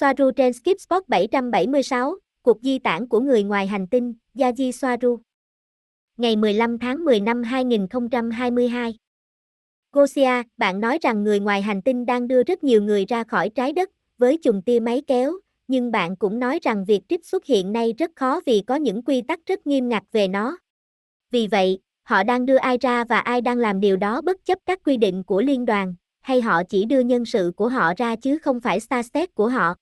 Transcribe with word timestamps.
Soaru 0.00 0.30
trên 0.30 0.52
Skip 0.52 0.80
Spot 0.80 1.08
776, 1.08 2.14
cuộc 2.42 2.58
di 2.62 2.78
tản 2.78 3.08
của 3.08 3.20
người 3.20 3.42
ngoài 3.42 3.66
hành 3.66 3.86
tinh, 3.86 4.14
Yaji 4.34 4.72
Soaru. 4.72 5.18
Ngày 6.16 6.36
15 6.36 6.78
tháng 6.78 7.04
10 7.04 7.20
năm 7.20 7.42
2022. 7.42 8.94
Gosia, 9.92 10.42
bạn 10.56 10.80
nói 10.80 10.98
rằng 11.02 11.24
người 11.24 11.40
ngoài 11.40 11.62
hành 11.62 11.82
tinh 11.82 12.06
đang 12.06 12.28
đưa 12.28 12.42
rất 12.42 12.64
nhiều 12.64 12.82
người 12.82 13.04
ra 13.04 13.24
khỏi 13.24 13.50
trái 13.50 13.72
đất, 13.72 13.90
với 14.18 14.38
chùm 14.42 14.62
tia 14.62 14.80
máy 14.80 15.02
kéo, 15.06 15.32
nhưng 15.68 15.90
bạn 15.90 16.16
cũng 16.16 16.38
nói 16.38 16.58
rằng 16.62 16.84
việc 16.84 17.00
trích 17.08 17.26
xuất 17.26 17.44
hiện 17.44 17.72
nay 17.72 17.94
rất 17.98 18.10
khó 18.16 18.40
vì 18.46 18.62
có 18.66 18.74
những 18.74 19.02
quy 19.02 19.22
tắc 19.22 19.40
rất 19.46 19.66
nghiêm 19.66 19.88
ngặt 19.88 20.02
về 20.12 20.28
nó. 20.28 20.58
Vì 21.30 21.46
vậy, 21.46 21.78
họ 22.02 22.22
đang 22.22 22.46
đưa 22.46 22.56
ai 22.56 22.78
ra 22.80 23.04
và 23.04 23.18
ai 23.18 23.40
đang 23.40 23.58
làm 23.58 23.80
điều 23.80 23.96
đó 23.96 24.20
bất 24.20 24.44
chấp 24.44 24.58
các 24.66 24.80
quy 24.84 24.96
định 24.96 25.22
của 25.22 25.42
liên 25.42 25.64
đoàn, 25.64 25.94
hay 26.20 26.40
họ 26.40 26.62
chỉ 26.68 26.84
đưa 26.84 27.00
nhân 27.00 27.24
sự 27.24 27.52
của 27.56 27.68
họ 27.68 27.92
ra 27.96 28.16
chứ 28.16 28.38
không 28.38 28.60
phải 28.60 28.80
Starset 28.80 29.34
của 29.34 29.48
họ. 29.48 29.74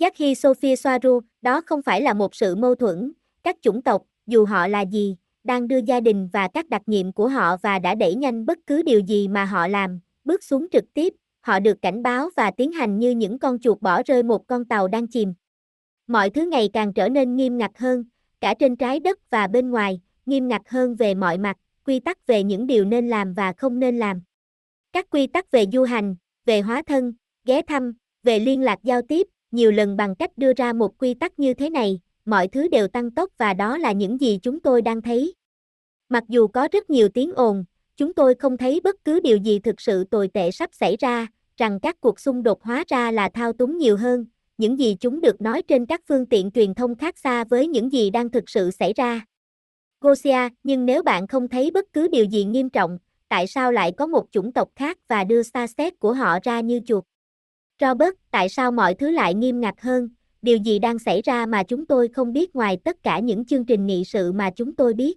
Yaki 0.00 0.34
Sophia 0.36 0.76
Soaru, 0.76 1.20
đó 1.42 1.60
không 1.66 1.82
phải 1.82 2.02
là 2.02 2.14
một 2.14 2.34
sự 2.34 2.54
mâu 2.54 2.74
thuẫn, 2.74 3.12
các 3.42 3.56
chủng 3.62 3.82
tộc, 3.82 4.02
dù 4.26 4.44
họ 4.44 4.68
là 4.68 4.80
gì, 4.80 5.16
đang 5.44 5.68
đưa 5.68 5.78
gia 5.78 6.00
đình 6.00 6.28
và 6.32 6.48
các 6.48 6.68
đặc 6.68 6.82
nhiệm 6.86 7.12
của 7.12 7.28
họ 7.28 7.56
và 7.62 7.78
đã 7.78 7.94
đẩy 7.94 8.14
nhanh 8.14 8.46
bất 8.46 8.58
cứ 8.66 8.82
điều 8.82 9.00
gì 9.00 9.28
mà 9.28 9.44
họ 9.44 9.68
làm, 9.68 10.00
bước 10.24 10.44
xuống 10.44 10.66
trực 10.72 10.84
tiếp, 10.94 11.14
họ 11.40 11.60
được 11.60 11.82
cảnh 11.82 12.02
báo 12.02 12.28
và 12.36 12.50
tiến 12.50 12.72
hành 12.72 12.98
như 12.98 13.10
những 13.10 13.38
con 13.38 13.58
chuột 13.58 13.80
bỏ 13.80 14.02
rơi 14.02 14.22
một 14.22 14.46
con 14.46 14.64
tàu 14.64 14.88
đang 14.88 15.06
chìm. 15.06 15.34
Mọi 16.06 16.30
thứ 16.30 16.46
ngày 16.46 16.70
càng 16.72 16.92
trở 16.92 17.08
nên 17.08 17.36
nghiêm 17.36 17.58
ngặt 17.58 17.70
hơn, 17.78 18.04
cả 18.40 18.54
trên 18.58 18.76
trái 18.76 19.00
đất 19.00 19.30
và 19.30 19.46
bên 19.46 19.70
ngoài, 19.70 20.00
nghiêm 20.26 20.48
ngặt 20.48 20.62
hơn 20.66 20.94
về 20.94 21.14
mọi 21.14 21.38
mặt, 21.38 21.56
quy 21.84 22.00
tắc 22.00 22.26
về 22.26 22.42
những 22.42 22.66
điều 22.66 22.84
nên 22.84 23.08
làm 23.08 23.34
và 23.34 23.52
không 23.52 23.78
nên 23.78 23.98
làm. 23.98 24.22
Các 24.92 25.10
quy 25.10 25.26
tắc 25.26 25.50
về 25.50 25.64
du 25.72 25.82
hành, 25.82 26.16
về 26.44 26.60
hóa 26.60 26.82
thân, 26.86 27.12
ghé 27.44 27.62
thăm, 27.62 27.92
về 28.22 28.38
liên 28.38 28.62
lạc 28.62 28.78
giao 28.82 29.02
tiếp, 29.02 29.26
nhiều 29.56 29.72
lần 29.72 29.96
bằng 29.96 30.14
cách 30.14 30.38
đưa 30.38 30.52
ra 30.52 30.72
một 30.72 30.98
quy 30.98 31.14
tắc 31.14 31.38
như 31.38 31.54
thế 31.54 31.70
này, 31.70 32.00
mọi 32.24 32.48
thứ 32.48 32.68
đều 32.68 32.88
tăng 32.88 33.10
tốc 33.10 33.30
và 33.38 33.54
đó 33.54 33.78
là 33.78 33.92
những 33.92 34.20
gì 34.20 34.38
chúng 34.42 34.60
tôi 34.60 34.82
đang 34.82 35.02
thấy. 35.02 35.34
Mặc 36.08 36.24
dù 36.28 36.46
có 36.46 36.68
rất 36.72 36.90
nhiều 36.90 37.08
tiếng 37.08 37.32
ồn, 37.32 37.64
chúng 37.96 38.14
tôi 38.14 38.34
không 38.34 38.56
thấy 38.56 38.80
bất 38.84 39.04
cứ 39.04 39.20
điều 39.20 39.36
gì 39.36 39.58
thực 39.58 39.80
sự 39.80 40.04
tồi 40.04 40.28
tệ 40.28 40.50
sắp 40.50 40.70
xảy 40.72 40.96
ra, 40.96 41.26
rằng 41.56 41.80
các 41.80 42.00
cuộc 42.00 42.20
xung 42.20 42.42
đột 42.42 42.62
hóa 42.62 42.84
ra 42.88 43.10
là 43.10 43.28
thao 43.28 43.52
túng 43.52 43.78
nhiều 43.78 43.96
hơn, 43.96 44.26
những 44.58 44.78
gì 44.78 44.96
chúng 45.00 45.20
được 45.20 45.40
nói 45.40 45.62
trên 45.62 45.86
các 45.86 46.00
phương 46.08 46.26
tiện 46.26 46.50
truyền 46.50 46.74
thông 46.74 46.94
khác 46.94 47.18
xa 47.18 47.44
với 47.44 47.68
những 47.68 47.92
gì 47.92 48.10
đang 48.10 48.30
thực 48.30 48.50
sự 48.50 48.70
xảy 48.70 48.92
ra. 48.92 49.26
Gosia, 50.00 50.48
nhưng 50.62 50.86
nếu 50.86 51.02
bạn 51.02 51.26
không 51.26 51.48
thấy 51.48 51.70
bất 51.70 51.92
cứ 51.92 52.08
điều 52.08 52.24
gì 52.24 52.44
nghiêm 52.44 52.70
trọng, 52.70 52.98
tại 53.28 53.46
sao 53.46 53.72
lại 53.72 53.92
có 53.92 54.06
một 54.06 54.26
chủng 54.30 54.52
tộc 54.52 54.68
khác 54.76 54.98
và 55.08 55.24
đưa 55.24 55.42
xa 55.42 55.66
xét 55.66 55.98
của 55.98 56.12
họ 56.12 56.38
ra 56.42 56.60
như 56.60 56.80
chuột? 56.86 57.04
Robert, 57.80 58.14
tại 58.30 58.48
sao 58.48 58.72
mọi 58.72 58.94
thứ 58.94 59.10
lại 59.10 59.34
nghiêm 59.34 59.60
ngặt 59.60 59.74
hơn? 59.80 60.08
Điều 60.42 60.56
gì 60.56 60.78
đang 60.78 60.98
xảy 60.98 61.22
ra 61.22 61.46
mà 61.46 61.62
chúng 61.62 61.86
tôi 61.86 62.08
không 62.08 62.32
biết 62.32 62.56
ngoài 62.56 62.78
tất 62.84 63.02
cả 63.02 63.18
những 63.18 63.44
chương 63.44 63.64
trình 63.64 63.86
nghị 63.86 64.04
sự 64.04 64.32
mà 64.32 64.50
chúng 64.50 64.76
tôi 64.76 64.94
biết? 64.94 65.16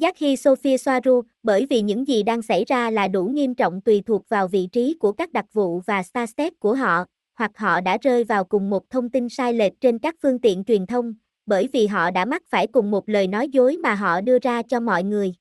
Yaki 0.00 0.38
Sophia 0.38 0.76
Soaru, 0.76 1.22
bởi 1.42 1.66
vì 1.70 1.82
những 1.82 2.08
gì 2.08 2.22
đang 2.22 2.42
xảy 2.42 2.64
ra 2.64 2.90
là 2.90 3.08
đủ 3.08 3.24
nghiêm 3.24 3.54
trọng 3.54 3.80
tùy 3.80 4.02
thuộc 4.06 4.28
vào 4.28 4.48
vị 4.48 4.68
trí 4.72 4.94
của 4.94 5.12
các 5.12 5.32
đặc 5.32 5.44
vụ 5.52 5.80
và 5.86 6.02
starstep 6.02 6.52
của 6.58 6.74
họ, 6.74 7.04
hoặc 7.34 7.50
họ 7.58 7.80
đã 7.80 7.98
rơi 8.02 8.24
vào 8.24 8.44
cùng 8.44 8.70
một 8.70 8.90
thông 8.90 9.10
tin 9.10 9.28
sai 9.28 9.52
lệch 9.52 9.80
trên 9.80 9.98
các 9.98 10.14
phương 10.22 10.38
tiện 10.38 10.64
truyền 10.64 10.86
thông, 10.86 11.14
bởi 11.46 11.68
vì 11.72 11.86
họ 11.86 12.10
đã 12.10 12.24
mắc 12.24 12.42
phải 12.48 12.66
cùng 12.66 12.90
một 12.90 13.08
lời 13.08 13.26
nói 13.26 13.48
dối 13.48 13.76
mà 13.76 13.94
họ 13.94 14.20
đưa 14.20 14.38
ra 14.38 14.62
cho 14.62 14.80
mọi 14.80 15.04
người. 15.04 15.34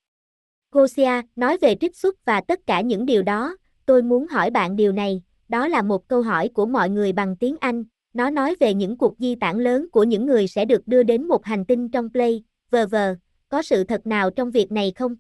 Gosia 0.72 1.22
nói 1.36 1.58
về 1.58 1.76
trích 1.82 1.98
xuất 1.98 2.26
và 2.26 2.42
tất 2.42 2.60
cả 2.68 2.82
những 2.82 3.06
điều 3.06 3.24
đó, 3.24 3.58
tôi 3.86 4.02
muốn 4.02 4.28
hỏi 4.28 4.50
bạn 4.50 4.76
điều 4.76 4.92
này, 4.92 5.22
đó 5.50 5.68
là 5.68 5.82
một 5.82 6.08
câu 6.08 6.22
hỏi 6.22 6.50
của 6.54 6.66
mọi 6.66 6.90
người 6.90 7.14
bằng 7.14 7.36
tiếng 7.36 7.56
Anh, 7.60 7.84
nó 8.14 8.30
nói 8.30 8.56
về 8.60 8.74
những 8.74 8.98
cuộc 8.98 9.16
di 9.20 9.36
tản 9.36 9.60
lớn 9.60 9.88
của 9.92 10.04
những 10.04 10.26
người 10.26 10.48
sẽ 10.48 10.66
được 10.66 10.88
đưa 10.88 11.04
đến 11.04 11.28
một 11.28 11.46
hành 11.46 11.66
tinh 11.66 11.90
trong 11.90 12.10
Play, 12.12 12.44
vờ 12.72 12.88
vờ, 12.88 13.16
có 13.50 13.62
sự 13.62 13.84
thật 13.84 14.08
nào 14.08 14.30
trong 14.30 14.52
việc 14.52 14.72
này 14.72 14.92
không? 14.96 15.16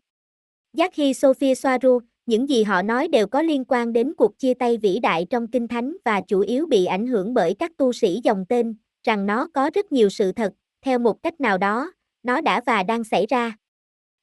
Yaki 0.78 1.16
Sophia 1.16 1.56
Soaru, 1.56 2.00
những 2.26 2.50
gì 2.50 2.64
họ 2.64 2.82
nói 2.82 3.08
đều 3.08 3.28
có 3.28 3.42
liên 3.42 3.66
quan 3.68 3.94
đến 3.94 4.14
cuộc 4.18 4.40
chia 4.40 4.54
tay 4.54 4.78
vĩ 4.78 5.00
đại 5.00 5.26
trong 5.30 5.48
Kinh 5.48 5.68
Thánh 5.68 5.98
và 6.06 6.22
chủ 6.22 6.40
yếu 6.40 6.66
bị 6.66 6.86
ảnh 6.86 7.08
hưởng 7.08 7.34
bởi 7.34 7.56
các 7.60 7.72
tu 7.78 7.94
sĩ 7.94 8.20
dòng 8.24 8.46
tên, 8.50 8.76
rằng 9.04 9.26
nó 9.26 9.48
có 9.54 9.70
rất 9.74 9.92
nhiều 9.92 10.10
sự 10.10 10.32
thật, 10.32 10.54
theo 10.82 11.00
một 11.00 11.24
cách 11.24 11.42
nào 11.42 11.58
đó, 11.58 11.92
nó 12.24 12.42
đã 12.42 12.62
và 12.66 12.84
đang 12.84 13.04
xảy 13.04 13.26
ra. 13.26 13.54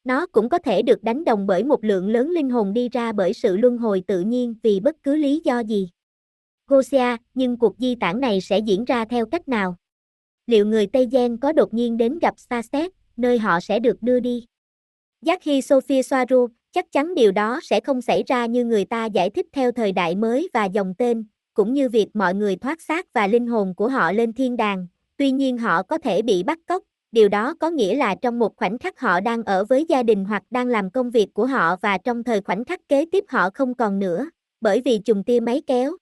Nó 0.06 0.26
cũng 0.26 0.48
có 0.48 0.58
thể 0.58 0.82
được 0.82 1.02
đánh 1.02 1.24
đồng 1.24 1.46
bởi 1.46 1.64
một 1.64 1.84
lượng 1.84 2.08
lớn 2.08 2.30
linh 2.30 2.50
hồn 2.50 2.72
đi 2.72 2.88
ra 2.88 3.12
bởi 3.12 3.32
sự 3.32 3.56
luân 3.56 3.78
hồi 3.78 4.02
tự 4.06 4.20
nhiên 4.20 4.54
vì 4.62 4.80
bất 4.80 4.96
cứ 5.02 5.16
lý 5.16 5.40
do 5.44 5.60
gì. 5.60 5.90
Gosia, 6.66 7.16
nhưng 7.34 7.58
cuộc 7.58 7.78
di 7.78 7.94
tản 7.94 8.20
này 8.20 8.40
sẽ 8.40 8.58
diễn 8.58 8.84
ra 8.84 9.04
theo 9.04 9.26
cách 9.26 9.48
nào? 9.48 9.76
Liệu 10.46 10.66
người 10.66 10.86
Tây 10.86 11.08
Gen 11.12 11.36
có 11.36 11.52
đột 11.52 11.74
nhiên 11.74 11.96
đến 11.96 12.18
gặp 12.18 12.38
Starset, 12.38 12.90
nơi 13.16 13.38
họ 13.38 13.60
sẽ 13.60 13.78
được 13.78 14.02
đưa 14.02 14.20
đi? 14.20 14.44
Yaki 15.26 15.64
Sophia 15.64 16.02
Soaru, 16.02 16.46
chắc 16.72 16.92
chắn 16.92 17.14
điều 17.14 17.32
đó 17.32 17.60
sẽ 17.62 17.80
không 17.80 18.02
xảy 18.02 18.22
ra 18.26 18.46
như 18.46 18.64
người 18.64 18.84
ta 18.84 19.06
giải 19.06 19.30
thích 19.30 19.46
theo 19.52 19.72
thời 19.72 19.92
đại 19.92 20.16
mới 20.16 20.48
và 20.52 20.64
dòng 20.64 20.94
tên, 20.98 21.24
cũng 21.54 21.72
như 21.72 21.88
việc 21.88 22.08
mọi 22.14 22.34
người 22.34 22.56
thoát 22.56 22.80
xác 22.80 23.12
và 23.12 23.26
linh 23.26 23.46
hồn 23.46 23.74
của 23.74 23.88
họ 23.88 24.12
lên 24.12 24.32
thiên 24.32 24.56
đàng, 24.56 24.86
tuy 25.16 25.30
nhiên 25.30 25.58
họ 25.58 25.82
có 25.82 25.98
thể 25.98 26.22
bị 26.22 26.42
bắt 26.42 26.58
cóc, 26.66 26.82
điều 27.12 27.28
đó 27.28 27.54
có 27.60 27.70
nghĩa 27.70 27.96
là 27.96 28.14
trong 28.14 28.38
một 28.38 28.56
khoảnh 28.56 28.78
khắc 28.78 29.00
họ 29.00 29.20
đang 29.20 29.42
ở 29.42 29.64
với 29.64 29.84
gia 29.88 30.02
đình 30.02 30.24
hoặc 30.24 30.42
đang 30.50 30.66
làm 30.68 30.90
công 30.90 31.10
việc 31.10 31.34
của 31.34 31.46
họ 31.46 31.76
và 31.82 31.98
trong 31.98 32.24
thời 32.24 32.40
khoảnh 32.40 32.64
khắc 32.64 32.88
kế 32.88 33.04
tiếp 33.12 33.24
họ 33.28 33.50
không 33.54 33.74
còn 33.74 33.98
nữa, 33.98 34.30
bởi 34.60 34.80
vì 34.84 34.98
trùng 34.98 35.24
tia 35.24 35.40
máy 35.40 35.62
kéo. 35.66 35.96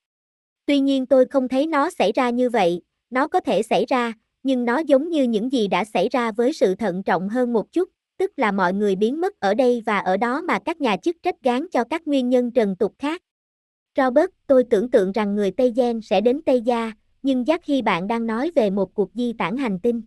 Tuy 0.66 0.80
nhiên 0.80 1.06
tôi 1.06 1.26
không 1.26 1.48
thấy 1.48 1.66
nó 1.66 1.90
xảy 1.90 2.12
ra 2.12 2.30
như 2.30 2.50
vậy, 2.50 2.80
nó 3.10 3.28
có 3.28 3.40
thể 3.40 3.62
xảy 3.62 3.84
ra, 3.86 4.12
nhưng 4.42 4.64
nó 4.64 4.78
giống 4.78 5.08
như 5.08 5.22
những 5.22 5.52
gì 5.52 5.68
đã 5.68 5.84
xảy 5.84 6.08
ra 6.08 6.32
với 6.32 6.52
sự 6.52 6.74
thận 6.74 7.02
trọng 7.02 7.28
hơn 7.28 7.52
một 7.52 7.72
chút, 7.72 7.88
tức 8.18 8.32
là 8.36 8.52
mọi 8.52 8.72
người 8.72 8.96
biến 8.96 9.20
mất 9.20 9.40
ở 9.40 9.54
đây 9.54 9.82
và 9.86 9.98
ở 9.98 10.16
đó 10.16 10.42
mà 10.42 10.58
các 10.58 10.80
nhà 10.80 10.96
chức 10.96 11.16
trách 11.22 11.42
gán 11.42 11.66
cho 11.72 11.84
các 11.84 12.06
nguyên 12.06 12.28
nhân 12.28 12.50
trần 12.50 12.76
tục 12.76 12.94
khác. 12.98 13.22
Robert, 13.96 14.30
tôi 14.46 14.64
tưởng 14.64 14.90
tượng 14.90 15.12
rằng 15.12 15.34
người 15.34 15.50
Tây 15.50 15.72
Gen 15.76 16.00
sẽ 16.00 16.20
đến 16.20 16.42
Tây 16.46 16.60
Gia, 16.60 16.92
nhưng 17.22 17.46
giác 17.46 17.60
khi 17.64 17.82
bạn 17.82 18.06
đang 18.06 18.26
nói 18.26 18.50
về 18.54 18.70
một 18.70 18.94
cuộc 18.94 19.10
di 19.14 19.32
tản 19.32 19.56
hành 19.56 19.78
tinh. 19.78 20.02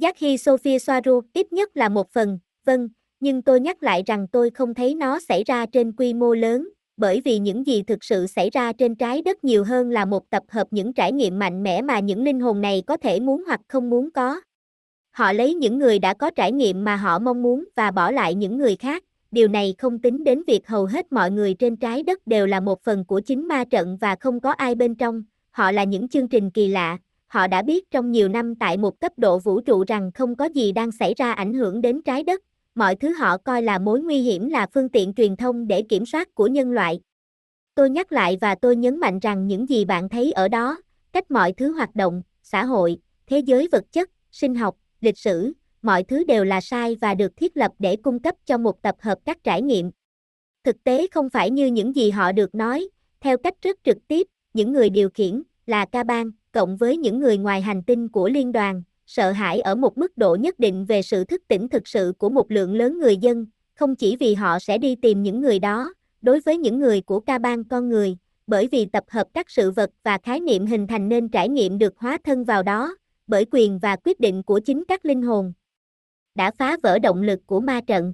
Giác 0.00 0.16
khi 0.16 0.38
Sophia 0.38 0.78
Soaru 0.78 1.20
ít 1.34 1.52
nhất 1.52 1.76
là 1.76 1.88
một 1.88 2.10
phần, 2.10 2.38
vâng, 2.64 2.88
nhưng 3.20 3.42
tôi 3.42 3.60
nhắc 3.60 3.82
lại 3.82 4.02
rằng 4.06 4.26
tôi 4.32 4.50
không 4.50 4.74
thấy 4.74 4.94
nó 4.94 5.20
xảy 5.20 5.44
ra 5.44 5.66
trên 5.66 5.92
quy 5.92 6.14
mô 6.14 6.34
lớn, 6.34 6.68
bởi 6.96 7.22
vì 7.24 7.38
những 7.38 7.66
gì 7.66 7.82
thực 7.82 8.04
sự 8.04 8.26
xảy 8.26 8.50
ra 8.50 8.72
trên 8.72 8.94
trái 8.94 9.22
đất 9.22 9.44
nhiều 9.44 9.64
hơn 9.64 9.90
là 9.90 10.04
một 10.04 10.30
tập 10.30 10.42
hợp 10.48 10.66
những 10.70 10.92
trải 10.92 11.12
nghiệm 11.12 11.38
mạnh 11.38 11.62
mẽ 11.62 11.82
mà 11.82 11.98
những 11.98 12.24
linh 12.24 12.40
hồn 12.40 12.60
này 12.60 12.82
có 12.86 12.96
thể 12.96 13.20
muốn 13.20 13.42
hoặc 13.46 13.60
không 13.68 13.90
muốn 13.90 14.10
có. 14.10 14.40
Họ 15.10 15.32
lấy 15.32 15.54
những 15.54 15.78
người 15.78 15.98
đã 15.98 16.14
có 16.14 16.30
trải 16.30 16.52
nghiệm 16.52 16.84
mà 16.84 16.96
họ 16.96 17.18
mong 17.18 17.42
muốn 17.42 17.64
và 17.76 17.90
bỏ 17.90 18.10
lại 18.10 18.34
những 18.34 18.58
người 18.58 18.76
khác, 18.76 19.04
điều 19.30 19.48
này 19.48 19.74
không 19.78 19.98
tính 19.98 20.24
đến 20.24 20.42
việc 20.46 20.68
hầu 20.68 20.84
hết 20.84 21.12
mọi 21.12 21.30
người 21.30 21.54
trên 21.54 21.76
trái 21.76 22.02
đất 22.02 22.26
đều 22.26 22.46
là 22.46 22.60
một 22.60 22.82
phần 22.82 23.04
của 23.04 23.20
chính 23.20 23.48
ma 23.48 23.64
trận 23.64 23.96
và 24.00 24.16
không 24.20 24.40
có 24.40 24.50
ai 24.50 24.74
bên 24.74 24.94
trong, 24.94 25.22
họ 25.50 25.72
là 25.72 25.84
những 25.84 26.08
chương 26.08 26.28
trình 26.28 26.50
kỳ 26.50 26.68
lạ, 26.68 26.98
họ 27.30 27.46
đã 27.46 27.62
biết 27.62 27.90
trong 27.90 28.10
nhiều 28.10 28.28
năm 28.28 28.54
tại 28.54 28.76
một 28.76 29.00
cấp 29.00 29.12
độ 29.16 29.38
vũ 29.38 29.60
trụ 29.60 29.84
rằng 29.86 30.10
không 30.14 30.36
có 30.36 30.44
gì 30.44 30.72
đang 30.72 30.92
xảy 30.92 31.14
ra 31.14 31.32
ảnh 31.32 31.54
hưởng 31.54 31.80
đến 31.80 32.02
trái 32.02 32.22
đất, 32.22 32.40
mọi 32.74 32.96
thứ 32.96 33.12
họ 33.12 33.36
coi 33.38 33.62
là 33.62 33.78
mối 33.78 34.00
nguy 34.00 34.22
hiểm 34.22 34.48
là 34.48 34.66
phương 34.74 34.88
tiện 34.88 35.14
truyền 35.14 35.36
thông 35.36 35.68
để 35.68 35.82
kiểm 35.82 36.06
soát 36.06 36.34
của 36.34 36.46
nhân 36.46 36.72
loại. 36.72 37.00
Tôi 37.74 37.90
nhắc 37.90 38.12
lại 38.12 38.38
và 38.40 38.54
tôi 38.54 38.76
nhấn 38.76 39.00
mạnh 39.00 39.18
rằng 39.18 39.46
những 39.46 39.68
gì 39.68 39.84
bạn 39.84 40.08
thấy 40.08 40.32
ở 40.32 40.48
đó, 40.48 40.82
cách 41.12 41.30
mọi 41.30 41.52
thứ 41.52 41.72
hoạt 41.72 41.94
động, 41.94 42.22
xã 42.42 42.64
hội, 42.64 42.98
thế 43.26 43.38
giới 43.38 43.68
vật 43.72 43.84
chất, 43.92 44.10
sinh 44.32 44.54
học, 44.54 44.76
lịch 45.00 45.18
sử, 45.18 45.52
mọi 45.82 46.02
thứ 46.02 46.24
đều 46.24 46.44
là 46.44 46.60
sai 46.60 46.96
và 47.00 47.14
được 47.14 47.36
thiết 47.36 47.56
lập 47.56 47.72
để 47.78 47.96
cung 47.96 48.18
cấp 48.18 48.34
cho 48.46 48.58
một 48.58 48.82
tập 48.82 48.94
hợp 49.00 49.18
các 49.24 49.44
trải 49.44 49.62
nghiệm. 49.62 49.90
Thực 50.64 50.84
tế 50.84 51.06
không 51.10 51.30
phải 51.30 51.50
như 51.50 51.66
những 51.66 51.96
gì 51.96 52.10
họ 52.10 52.32
được 52.32 52.54
nói, 52.54 52.88
theo 53.20 53.38
cách 53.38 53.54
rất 53.62 53.78
trực 53.84 53.96
tiếp, 54.08 54.26
những 54.54 54.72
người 54.72 54.90
điều 54.90 55.10
khiển 55.10 55.42
là 55.66 55.84
ca 55.84 56.04
bang 56.04 56.30
cộng 56.52 56.76
với 56.76 56.96
những 56.96 57.20
người 57.20 57.38
ngoài 57.38 57.60
hành 57.60 57.82
tinh 57.82 58.08
của 58.08 58.28
liên 58.28 58.52
đoàn, 58.52 58.82
sợ 59.06 59.30
hãi 59.30 59.60
ở 59.60 59.74
một 59.74 59.98
mức 59.98 60.18
độ 60.18 60.34
nhất 60.34 60.58
định 60.58 60.84
về 60.84 61.02
sự 61.02 61.24
thức 61.24 61.42
tỉnh 61.48 61.68
thực 61.68 61.88
sự 61.88 62.12
của 62.18 62.28
một 62.28 62.50
lượng 62.50 62.74
lớn 62.74 62.98
người 62.98 63.16
dân, 63.16 63.46
không 63.74 63.96
chỉ 63.96 64.16
vì 64.16 64.34
họ 64.34 64.58
sẽ 64.58 64.78
đi 64.78 64.96
tìm 64.96 65.22
những 65.22 65.40
người 65.40 65.58
đó, 65.58 65.94
đối 66.22 66.40
với 66.40 66.58
những 66.58 66.78
người 66.78 67.00
của 67.00 67.20
ca 67.20 67.38
bang 67.38 67.64
con 67.64 67.88
người, 67.88 68.16
bởi 68.46 68.68
vì 68.72 68.86
tập 68.86 69.04
hợp 69.08 69.26
các 69.34 69.50
sự 69.50 69.70
vật 69.70 69.90
và 70.02 70.18
khái 70.18 70.40
niệm 70.40 70.66
hình 70.66 70.86
thành 70.86 71.08
nên 71.08 71.28
trải 71.28 71.48
nghiệm 71.48 71.78
được 71.78 71.94
hóa 71.96 72.18
thân 72.24 72.44
vào 72.44 72.62
đó, 72.62 72.96
bởi 73.26 73.44
quyền 73.50 73.78
và 73.78 73.96
quyết 74.04 74.20
định 74.20 74.42
của 74.42 74.60
chính 74.60 74.84
các 74.88 75.04
linh 75.04 75.22
hồn. 75.22 75.52
Đã 76.34 76.50
phá 76.50 76.76
vỡ 76.82 76.98
động 76.98 77.22
lực 77.22 77.40
của 77.46 77.60
ma 77.60 77.80
trận. 77.86 78.12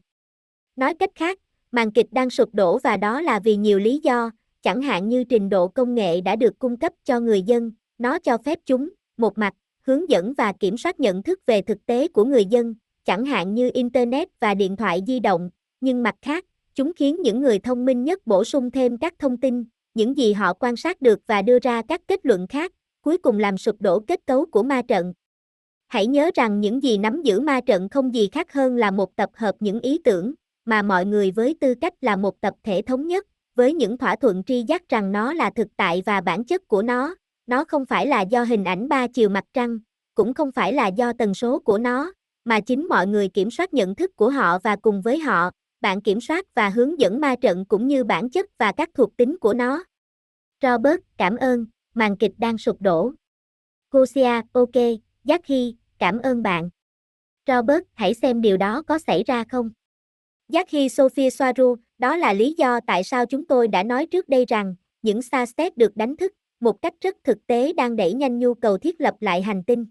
Nói 0.77 0.95
cách 0.95 1.11
khác, 1.15 1.39
màn 1.73 1.93
kịch 1.93 2.07
đang 2.13 2.31
sụp 2.31 2.55
đổ 2.55 2.79
và 2.79 2.97
đó 2.97 3.21
là 3.21 3.41
vì 3.41 3.57
nhiều 3.57 3.79
lý 3.79 4.01
do, 4.03 4.31
chẳng 4.63 4.83
hạn 4.83 5.09
như 5.09 5.25
trình 5.25 5.49
độ 5.49 5.69
công 5.69 5.95
nghệ 5.95 6.21
đã 6.21 6.37
được 6.37 6.59
cung 6.59 6.77
cấp 6.77 6.93
cho 7.05 7.21
người 7.21 7.43
dân, 7.43 7.71
nó 7.99 8.19
cho 8.19 8.39
phép 8.39 8.59
chúng, 8.67 8.89
một 9.17 9.39
mặt, 9.39 9.55
hướng 9.83 10.11
dẫn 10.11 10.33
và 10.39 10.53
kiểm 10.53 10.79
soát 10.79 11.01
nhận 11.01 11.23
thức 11.23 11.41
về 11.47 11.63
thực 11.63 11.87
tế 11.87 12.09
của 12.09 12.25
người 12.25 12.45
dân, 12.45 12.75
chẳng 13.05 13.25
hạn 13.25 13.55
như 13.55 13.71
Internet 13.75 14.29
và 14.41 14.55
điện 14.55 14.77
thoại 14.77 15.03
di 15.07 15.21
động, 15.21 15.51
nhưng 15.81 16.03
mặt 16.03 16.15
khác, 16.23 16.45
chúng 16.75 16.93
khiến 16.97 17.23
những 17.23 17.41
người 17.41 17.59
thông 17.59 17.85
minh 17.85 18.05
nhất 18.05 18.27
bổ 18.27 18.45
sung 18.45 18.71
thêm 18.71 18.99
các 18.99 19.15
thông 19.19 19.37
tin, 19.37 19.65
những 19.95 20.17
gì 20.17 20.33
họ 20.33 20.53
quan 20.53 20.77
sát 20.77 21.03
được 21.03 21.21
và 21.27 21.43
đưa 21.43 21.59
ra 21.59 21.83
các 21.89 22.01
kết 22.09 22.27
luận 22.27 22.47
khác, 22.47 22.73
cuối 23.01 23.19
cùng 23.19 23.39
làm 23.39 23.59
sụp 23.59 23.77
đổ 23.81 24.01
kết 24.01 24.21
cấu 24.27 24.47
của 24.47 24.63
ma 24.63 24.83
trận. 24.83 25.13
Hãy 25.87 26.07
nhớ 26.07 26.31
rằng 26.35 26.61
những 26.61 26.83
gì 26.83 26.99
nắm 26.99 27.23
giữ 27.23 27.41
ma 27.41 27.61
trận 27.61 27.89
không 27.89 28.15
gì 28.15 28.29
khác 28.33 28.53
hơn 28.53 28.77
là 28.77 28.91
một 28.91 29.17
tập 29.17 29.31
hợp 29.35 29.55
những 29.61 29.81
ý 29.81 29.99
tưởng, 30.05 30.35
mà 30.65 30.83
mọi 30.83 31.07
người 31.07 31.31
với 31.31 31.57
tư 31.61 31.75
cách 31.75 31.95
là 32.01 32.17
một 32.17 32.41
tập 32.41 32.55
thể 32.63 32.83
thống 32.83 33.07
nhất, 33.07 33.27
với 33.55 33.73
những 33.73 33.99
thỏa 33.99 34.17
thuận 34.17 34.43
tri 34.45 34.63
giác 34.63 34.89
rằng 34.89 35.13
nó 35.13 35.33
là 35.33 35.51
thực 35.51 35.69
tại 35.77 36.03
và 36.07 36.21
bản 36.21 36.45
chất 36.45 36.69
của 36.69 36.83
nó, 36.83 37.15
nó 37.47 37.65
không 37.65 37.87
phải 37.87 38.07
là 38.07 38.23
do 38.23 38.43
hình 38.43 38.65
ảnh 38.65 38.89
ba 38.89 39.07
chiều 39.07 39.29
mặt 39.29 39.45
trăng, 39.53 39.79
cũng 40.15 40.35
không 40.35 40.53
phải 40.53 40.73
là 40.73 40.87
do 40.87 41.13
tần 41.13 41.35
số 41.35 41.59
của 41.59 41.79
nó, 41.79 42.13
mà 42.45 42.61
chính 42.61 42.89
mọi 42.89 43.07
người 43.07 43.29
kiểm 43.29 43.51
soát 43.51 43.75
nhận 43.75 43.95
thức 43.95 44.17
của 44.17 44.31
họ 44.31 44.59
và 44.59 44.77
cùng 44.77 45.03
với 45.03 45.19
họ, 45.19 45.51
bạn 45.81 46.01
kiểm 46.01 46.21
soát 46.21 46.47
và 46.55 46.69
hướng 46.69 47.01
dẫn 47.01 47.21
ma 47.21 47.35
trận 47.41 47.65
cũng 47.65 47.87
như 47.87 48.05
bản 48.05 48.31
chất 48.31 48.47
và 48.59 48.73
các 48.73 48.91
thuộc 48.95 49.17
tính 49.17 49.37
của 49.41 49.55
nó. 49.55 49.85
Robert, 50.63 51.01
cảm 51.19 51.37
ơn, 51.37 51.67
màn 51.95 52.17
kịch 52.17 52.33
đang 52.39 52.59
sụp 52.59 52.81
đổ. 52.81 53.13
Gosia, 53.91 54.41
ok, 54.53 54.77
Jackie, 55.25 55.75
cảm 55.99 56.19
ơn 56.19 56.43
bạn. 56.43 56.71
Robert, 57.47 57.83
hãy 57.95 58.15
xem 58.15 58.41
điều 58.41 58.57
đó 58.57 58.83
có 58.83 58.99
xảy 58.99 59.25
ra 59.25 59.45
không? 59.51 59.71
Jackie 60.49 60.89
Sophia 60.89 61.31
Soaru, 61.31 61.77
đó 61.99 62.17
là 62.17 62.33
lý 62.33 62.55
do 62.59 62.81
tại 62.87 63.05
sao 63.05 63.27
chúng 63.27 63.47
tôi 63.47 63.69
đã 63.69 63.83
nói 63.83 64.07
trước 64.07 64.29
đây 64.29 64.45
rằng, 64.49 64.75
những 65.03 65.23
xa 65.23 65.47
step 65.47 65.77
được 65.77 65.97
đánh 65.97 66.17
thức, 66.17 66.33
một 66.61 66.83
cách 66.83 66.95
rất 67.01 67.17
thực 67.25 67.47
tế 67.47 67.73
đang 67.73 67.97
đẩy 67.97 68.13
nhanh 68.13 68.39
nhu 68.39 68.55
cầu 68.55 68.79
thiết 68.79 69.01
lập 69.01 69.15
lại 69.21 69.43
hành 69.43 69.63
tinh. 69.65 69.87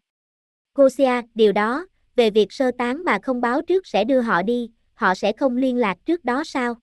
Gosia, 0.76 1.22
điều 1.36 1.52
đó, 1.52 1.88
về 2.16 2.30
việc 2.30 2.52
sơ 2.52 2.72
tán 2.78 3.04
mà 3.04 3.20
không 3.24 3.42
báo 3.42 3.62
trước 3.62 3.88
sẽ 3.88 4.04
đưa 4.04 4.22
họ 4.22 4.42
đi, 4.44 4.72
họ 4.94 5.16
sẽ 5.16 5.32
không 5.32 5.58
liên 5.58 5.78
lạc 5.78 5.98
trước 6.06 6.26
đó 6.26 6.44
sao? 6.46 6.76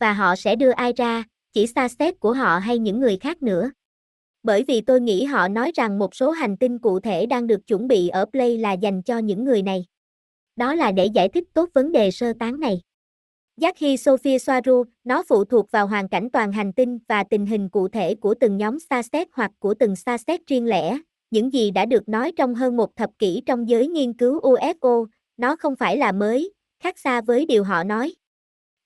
Và 0.00 0.12
họ 0.12 0.36
sẽ 0.36 0.56
đưa 0.56 0.70
ai 0.70 0.92
ra, 0.96 1.24
chỉ 1.52 1.66
xa 1.66 1.88
xét 1.88 2.20
của 2.20 2.32
họ 2.32 2.58
hay 2.58 2.78
những 2.78 3.00
người 3.00 3.16
khác 3.16 3.42
nữa? 3.42 3.70
Bởi 4.42 4.64
vì 4.68 4.80
tôi 4.80 5.00
nghĩ 5.00 5.24
họ 5.24 5.48
nói 5.48 5.72
rằng 5.74 5.98
một 5.98 6.14
số 6.14 6.30
hành 6.30 6.56
tinh 6.56 6.78
cụ 6.78 7.00
thể 7.00 7.26
đang 7.26 7.46
được 7.46 7.66
chuẩn 7.66 7.88
bị 7.88 8.08
ở 8.08 8.24
Play 8.26 8.58
là 8.58 8.72
dành 8.72 9.02
cho 9.02 9.18
những 9.18 9.44
người 9.44 9.62
này. 9.62 9.84
Đó 10.56 10.74
là 10.74 10.92
để 10.92 11.06
giải 11.06 11.28
thích 11.28 11.44
tốt 11.52 11.70
vấn 11.74 11.92
đề 11.92 12.10
sơ 12.10 12.32
tán 12.38 12.60
này. 12.60 12.80
Jackie 13.60 13.96
Sophia 13.96 14.38
Soaru, 14.38 14.84
nó 15.04 15.22
phụ 15.28 15.44
thuộc 15.44 15.70
vào 15.70 15.86
hoàn 15.86 16.08
cảnh 16.08 16.30
toàn 16.30 16.52
hành 16.52 16.72
tinh 16.72 16.98
và 17.08 17.24
tình 17.24 17.46
hình 17.46 17.68
cụ 17.68 17.88
thể 17.88 18.14
của 18.14 18.34
từng 18.40 18.56
nhóm 18.56 18.78
Starset 18.78 19.28
hoặc 19.32 19.50
của 19.58 19.74
từng 19.74 19.96
Starset 19.96 20.40
riêng 20.46 20.66
lẻ, 20.66 20.98
những 21.30 21.52
gì 21.52 21.70
đã 21.70 21.86
được 21.86 22.08
nói 22.08 22.32
trong 22.36 22.54
hơn 22.54 22.76
một 22.76 22.96
thập 22.96 23.10
kỷ 23.18 23.42
trong 23.46 23.68
giới 23.68 23.88
nghiên 23.88 24.12
cứu 24.12 24.40
UFO, 24.40 25.06
nó 25.36 25.56
không 25.56 25.76
phải 25.76 25.96
là 25.96 26.12
mới, 26.12 26.52
khác 26.82 26.98
xa 26.98 27.20
với 27.20 27.46
điều 27.46 27.64
họ 27.64 27.84
nói. 27.84 28.14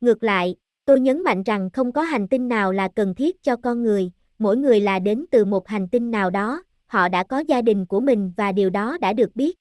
Ngược 0.00 0.22
lại, 0.22 0.56
tôi 0.84 1.00
nhấn 1.00 1.22
mạnh 1.22 1.42
rằng 1.42 1.70
không 1.72 1.92
có 1.92 2.02
hành 2.02 2.28
tinh 2.28 2.48
nào 2.48 2.72
là 2.72 2.88
cần 2.88 3.14
thiết 3.14 3.42
cho 3.42 3.56
con 3.56 3.82
người, 3.82 4.10
mỗi 4.38 4.56
người 4.56 4.80
là 4.80 4.98
đến 4.98 5.24
từ 5.30 5.44
một 5.44 5.68
hành 5.68 5.88
tinh 5.88 6.10
nào 6.10 6.30
đó, 6.30 6.62
họ 6.86 7.08
đã 7.08 7.22
có 7.24 7.38
gia 7.38 7.62
đình 7.62 7.86
của 7.86 8.00
mình 8.00 8.32
và 8.36 8.52
điều 8.52 8.70
đó 8.70 8.98
đã 9.00 9.12
được 9.12 9.36
biết. 9.36 9.58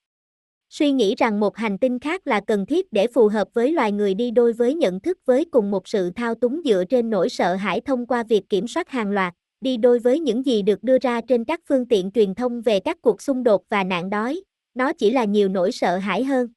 Suy 0.69 0.92
nghĩ 0.92 1.16
rằng 1.16 1.40
một 1.40 1.58
hành 1.58 1.78
tinh 1.78 2.00
khác 2.00 2.28
là 2.28 2.40
cần 2.48 2.66
thiết 2.66 2.94
để 2.94 3.08
phù 3.08 3.28
hợp 3.28 3.48
với 3.54 3.72
loài 3.72 3.92
người 3.92 4.14
đi 4.14 4.31
đôi 4.31 4.54
với 4.54 4.74
nhận 4.75 5.00
thức 5.00 5.18
với 5.25 5.46
cùng 5.46 5.72
một 5.72 5.88
sự 5.88 6.10
thao 6.16 6.36
túng 6.36 6.62
dựa 6.66 6.84
trên 6.90 7.10
nỗi 7.10 7.30
sợ 7.30 7.56
hãi 7.56 7.81
thông 7.81 8.06
qua 8.06 8.24
việc 8.24 8.50
kiểm 8.50 8.68
soát 8.68 8.90
hàng 8.90 9.12
loạt, 9.12 9.34
đi 9.62 9.78
đôi 9.78 10.00
với 10.00 10.19
những 10.19 10.46
gì 10.46 10.62
được 10.62 10.84
đưa 10.84 10.98
ra 11.02 11.22
trên 11.22 11.44
các 11.44 11.60
phương 11.69 11.86
tiện 11.86 12.12
truyền 12.12 12.36
thông 12.36 12.62
về 12.62 12.80
các 12.80 12.98
cuộc 13.02 13.22
xung 13.22 13.44
đột 13.44 13.62
và 13.69 13.84
nạn 13.84 14.10
đói, 14.10 14.42
nó 14.74 14.94
chỉ 14.94 15.12
là 15.12 15.24
nhiều 15.25 15.50
nỗi 15.50 15.72
sợ 15.72 15.98
hãi 15.98 16.24
hơn. 16.24 16.48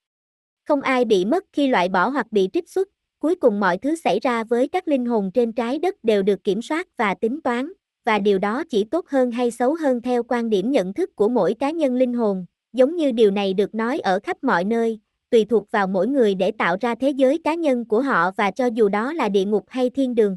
Không 0.68 0.80
ai 0.80 1.04
bị 1.04 1.24
mất 1.24 1.44
khi 1.52 1.68
loại 1.68 1.88
bỏ 1.88 2.08
hoặc 2.08 2.26
bị 2.30 2.48
trích 2.52 2.70
xuất, 2.70 2.88
cuối 3.18 3.34
cùng 3.34 3.60
mọi 3.60 3.78
thứ 3.78 3.96
xảy 3.96 4.20
ra 4.20 4.44
với 4.44 4.68
các 4.68 4.88
linh 4.88 5.06
hồn 5.06 5.30
trên 5.34 5.52
trái 5.52 5.78
đất 5.78 5.94
đều 6.04 6.22
được 6.22 6.44
kiểm 6.44 6.62
soát 6.62 6.88
và 6.98 7.14
tính 7.14 7.40
toán, 7.40 7.72
và 8.04 8.18
điều 8.18 8.38
đó 8.38 8.64
chỉ 8.70 8.84
tốt 8.84 9.08
hơn 9.08 9.30
hay 9.30 9.50
xấu 9.50 9.74
hơn 9.74 10.02
theo 10.02 10.22
quan 10.22 10.50
điểm 10.50 10.70
nhận 10.70 10.94
thức 10.94 11.16
của 11.16 11.28
mỗi 11.28 11.54
cá 11.54 11.70
nhân 11.70 11.94
linh 11.94 12.14
hồn, 12.14 12.44
giống 12.72 12.96
như 12.96 13.12
điều 13.12 13.30
này 13.30 13.54
được 13.54 13.74
nói 13.74 13.98
ở 13.98 14.20
khắp 14.22 14.44
mọi 14.44 14.64
nơi, 14.64 15.00
tùy 15.30 15.44
thuộc 15.44 15.70
vào 15.70 15.86
mỗi 15.86 16.06
người 16.06 16.34
để 16.34 16.50
tạo 16.50 16.76
ra 16.80 16.94
thế 16.94 17.10
giới 17.10 17.38
cá 17.44 17.54
nhân 17.54 17.84
của 17.84 18.00
họ 18.00 18.30
và 18.30 18.50
cho 18.50 18.66
dù 18.66 18.88
đó 18.88 19.12
là 19.12 19.28
địa 19.28 19.44
ngục 19.44 19.64
hay 19.68 19.90
thiên 19.90 20.14
đường. 20.14 20.36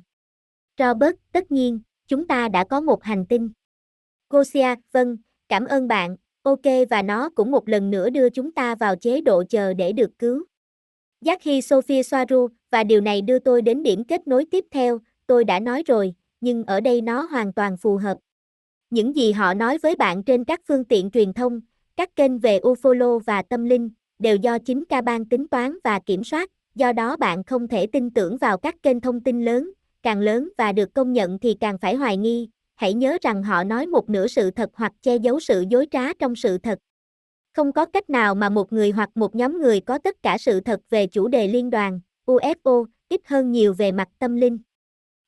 Robert, 0.79 1.15
tất 1.31 1.51
nhiên, 1.51 1.79
chúng 2.07 2.27
ta 2.27 2.49
đã 2.49 2.63
có 2.63 2.81
một 2.81 3.03
hành 3.03 3.25
tinh. 3.25 3.49
Gosia, 4.29 4.75
vâng, 4.91 5.17
cảm 5.49 5.65
ơn 5.65 5.87
bạn, 5.87 6.15
ok 6.43 6.61
và 6.89 7.01
nó 7.01 7.29
cũng 7.29 7.51
một 7.51 7.69
lần 7.69 7.91
nữa 7.91 8.09
đưa 8.09 8.29
chúng 8.29 8.51
ta 8.51 8.75
vào 8.75 8.95
chế 8.95 9.21
độ 9.21 9.43
chờ 9.49 9.73
để 9.73 9.91
được 9.91 10.19
cứu. 10.19 10.45
Jackie 11.21 11.61
Sophia 11.61 12.03
Soaru, 12.03 12.47
và 12.71 12.83
điều 12.83 13.01
này 13.01 13.21
đưa 13.21 13.39
tôi 13.39 13.61
đến 13.61 13.83
điểm 13.83 14.03
kết 14.03 14.27
nối 14.27 14.45
tiếp 14.51 14.65
theo, 14.71 14.99
tôi 15.27 15.43
đã 15.43 15.59
nói 15.59 15.83
rồi, 15.87 16.13
nhưng 16.41 16.63
ở 16.63 16.79
đây 16.79 17.01
nó 17.01 17.21
hoàn 17.21 17.53
toàn 17.53 17.77
phù 17.77 17.97
hợp. 17.97 18.17
Những 18.89 19.15
gì 19.15 19.31
họ 19.31 19.53
nói 19.53 19.77
với 19.77 19.95
bạn 19.95 20.23
trên 20.23 20.43
các 20.43 20.61
phương 20.67 20.85
tiện 20.85 21.11
truyền 21.11 21.33
thông, 21.33 21.59
các 21.97 22.15
kênh 22.15 22.39
về 22.39 22.59
ufolo 22.59 23.19
và 23.19 23.41
tâm 23.41 23.65
linh, 23.65 23.89
đều 24.19 24.35
do 24.35 24.57
chính 24.59 24.85
ca 24.85 25.01
bang 25.01 25.25
tính 25.25 25.47
toán 25.47 25.77
và 25.83 25.99
kiểm 26.05 26.23
soát, 26.23 26.49
do 26.75 26.93
đó 26.93 27.17
bạn 27.17 27.43
không 27.43 27.67
thể 27.67 27.87
tin 27.87 28.09
tưởng 28.09 28.37
vào 28.37 28.57
các 28.57 28.75
kênh 28.83 29.01
thông 29.01 29.21
tin 29.21 29.45
lớn, 29.45 29.71
càng 30.03 30.19
lớn 30.19 30.49
và 30.57 30.71
được 30.71 30.93
công 30.93 31.13
nhận 31.13 31.39
thì 31.39 31.55
càng 31.59 31.77
phải 31.77 31.95
hoài 31.95 32.17
nghi, 32.17 32.49
hãy 32.75 32.93
nhớ 32.93 33.17
rằng 33.21 33.43
họ 33.43 33.63
nói 33.63 33.87
một 33.87 34.09
nửa 34.09 34.27
sự 34.27 34.51
thật 34.51 34.69
hoặc 34.73 34.91
che 35.01 35.15
giấu 35.15 35.39
sự 35.39 35.65
dối 35.69 35.87
trá 35.91 36.13
trong 36.13 36.35
sự 36.35 36.57
thật. 36.57 36.79
Không 37.53 37.71
có 37.71 37.85
cách 37.85 38.09
nào 38.09 38.35
mà 38.35 38.49
một 38.49 38.73
người 38.73 38.91
hoặc 38.91 39.09
một 39.15 39.35
nhóm 39.35 39.61
người 39.61 39.79
có 39.79 39.97
tất 39.97 40.23
cả 40.23 40.37
sự 40.37 40.59
thật 40.59 40.79
về 40.89 41.07
chủ 41.07 41.27
đề 41.27 41.47
liên 41.47 41.69
đoàn, 41.69 41.99
UFO, 42.25 42.85
ít 43.09 43.21
hơn 43.25 43.51
nhiều 43.51 43.73
về 43.73 43.91
mặt 43.91 44.09
tâm 44.19 44.35
linh. 44.35 44.57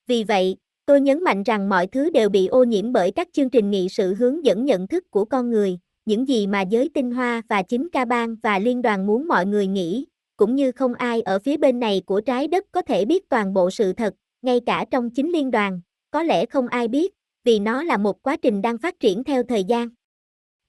Vì 0.08 0.24
vậy, 0.24 0.58
tôi 0.86 1.02
nhấn 1.02 1.24
mạnh 1.24 1.44
rằng 1.44 1.70
mọi 1.70 1.88
thứ 1.88 2.10
đều 2.10 2.30
bị 2.30 2.48
ô 2.48 2.64
nhiễm 2.64 2.94
bởi 2.94 3.12
các 3.12 3.28
chương 3.34 3.50
trình 3.50 3.72
nghị 3.72 3.90
sự 3.90 4.16
hướng 4.16 4.46
dẫn 4.46 4.66
nhận 4.66 4.88
thức 4.88 5.12
của 5.12 5.26
con 5.26 5.50
người, 5.50 5.80
những 6.06 6.28
gì 6.28 6.48
mà 6.48 6.62
giới 6.62 6.90
tinh 6.94 7.12
hoa 7.12 7.42
và 7.50 7.62
chính 7.64 7.90
ca 7.90 8.06
bang 8.06 8.36
và 8.44 8.60
liên 8.60 8.82
đoàn 8.82 9.08
muốn 9.08 9.28
mọi 9.28 9.46
người 9.46 9.68
nghĩ, 9.68 10.06
cũng 10.38 10.56
như 10.56 10.72
không 10.72 10.94
ai 10.94 11.22
ở 11.22 11.40
phía 11.40 11.58
bên 11.58 11.80
này 11.80 12.02
của 12.06 12.22
trái 12.22 12.48
đất 12.48 12.66
có 12.72 12.82
thể 12.82 13.06
biết 13.06 13.30
toàn 13.30 13.54
bộ 13.54 13.72
sự 13.72 13.94
thật, 13.94 14.14
ngay 14.42 14.60
cả 14.66 14.86
trong 14.92 15.10
chính 15.10 15.32
liên 15.32 15.52
đoàn, 15.52 15.82
có 16.12 16.24
lẽ 16.24 16.46
không 16.46 16.68
ai 16.68 16.88
biết, 16.88 17.14
vì 17.44 17.60
nó 17.60 17.84
là 17.84 17.98
một 17.98 18.24
quá 18.24 18.38
trình 18.38 18.62
đang 18.62 18.78
phát 18.78 19.00
triển 19.00 19.24
theo 19.24 19.44
thời 19.44 19.64
gian. 19.64 19.90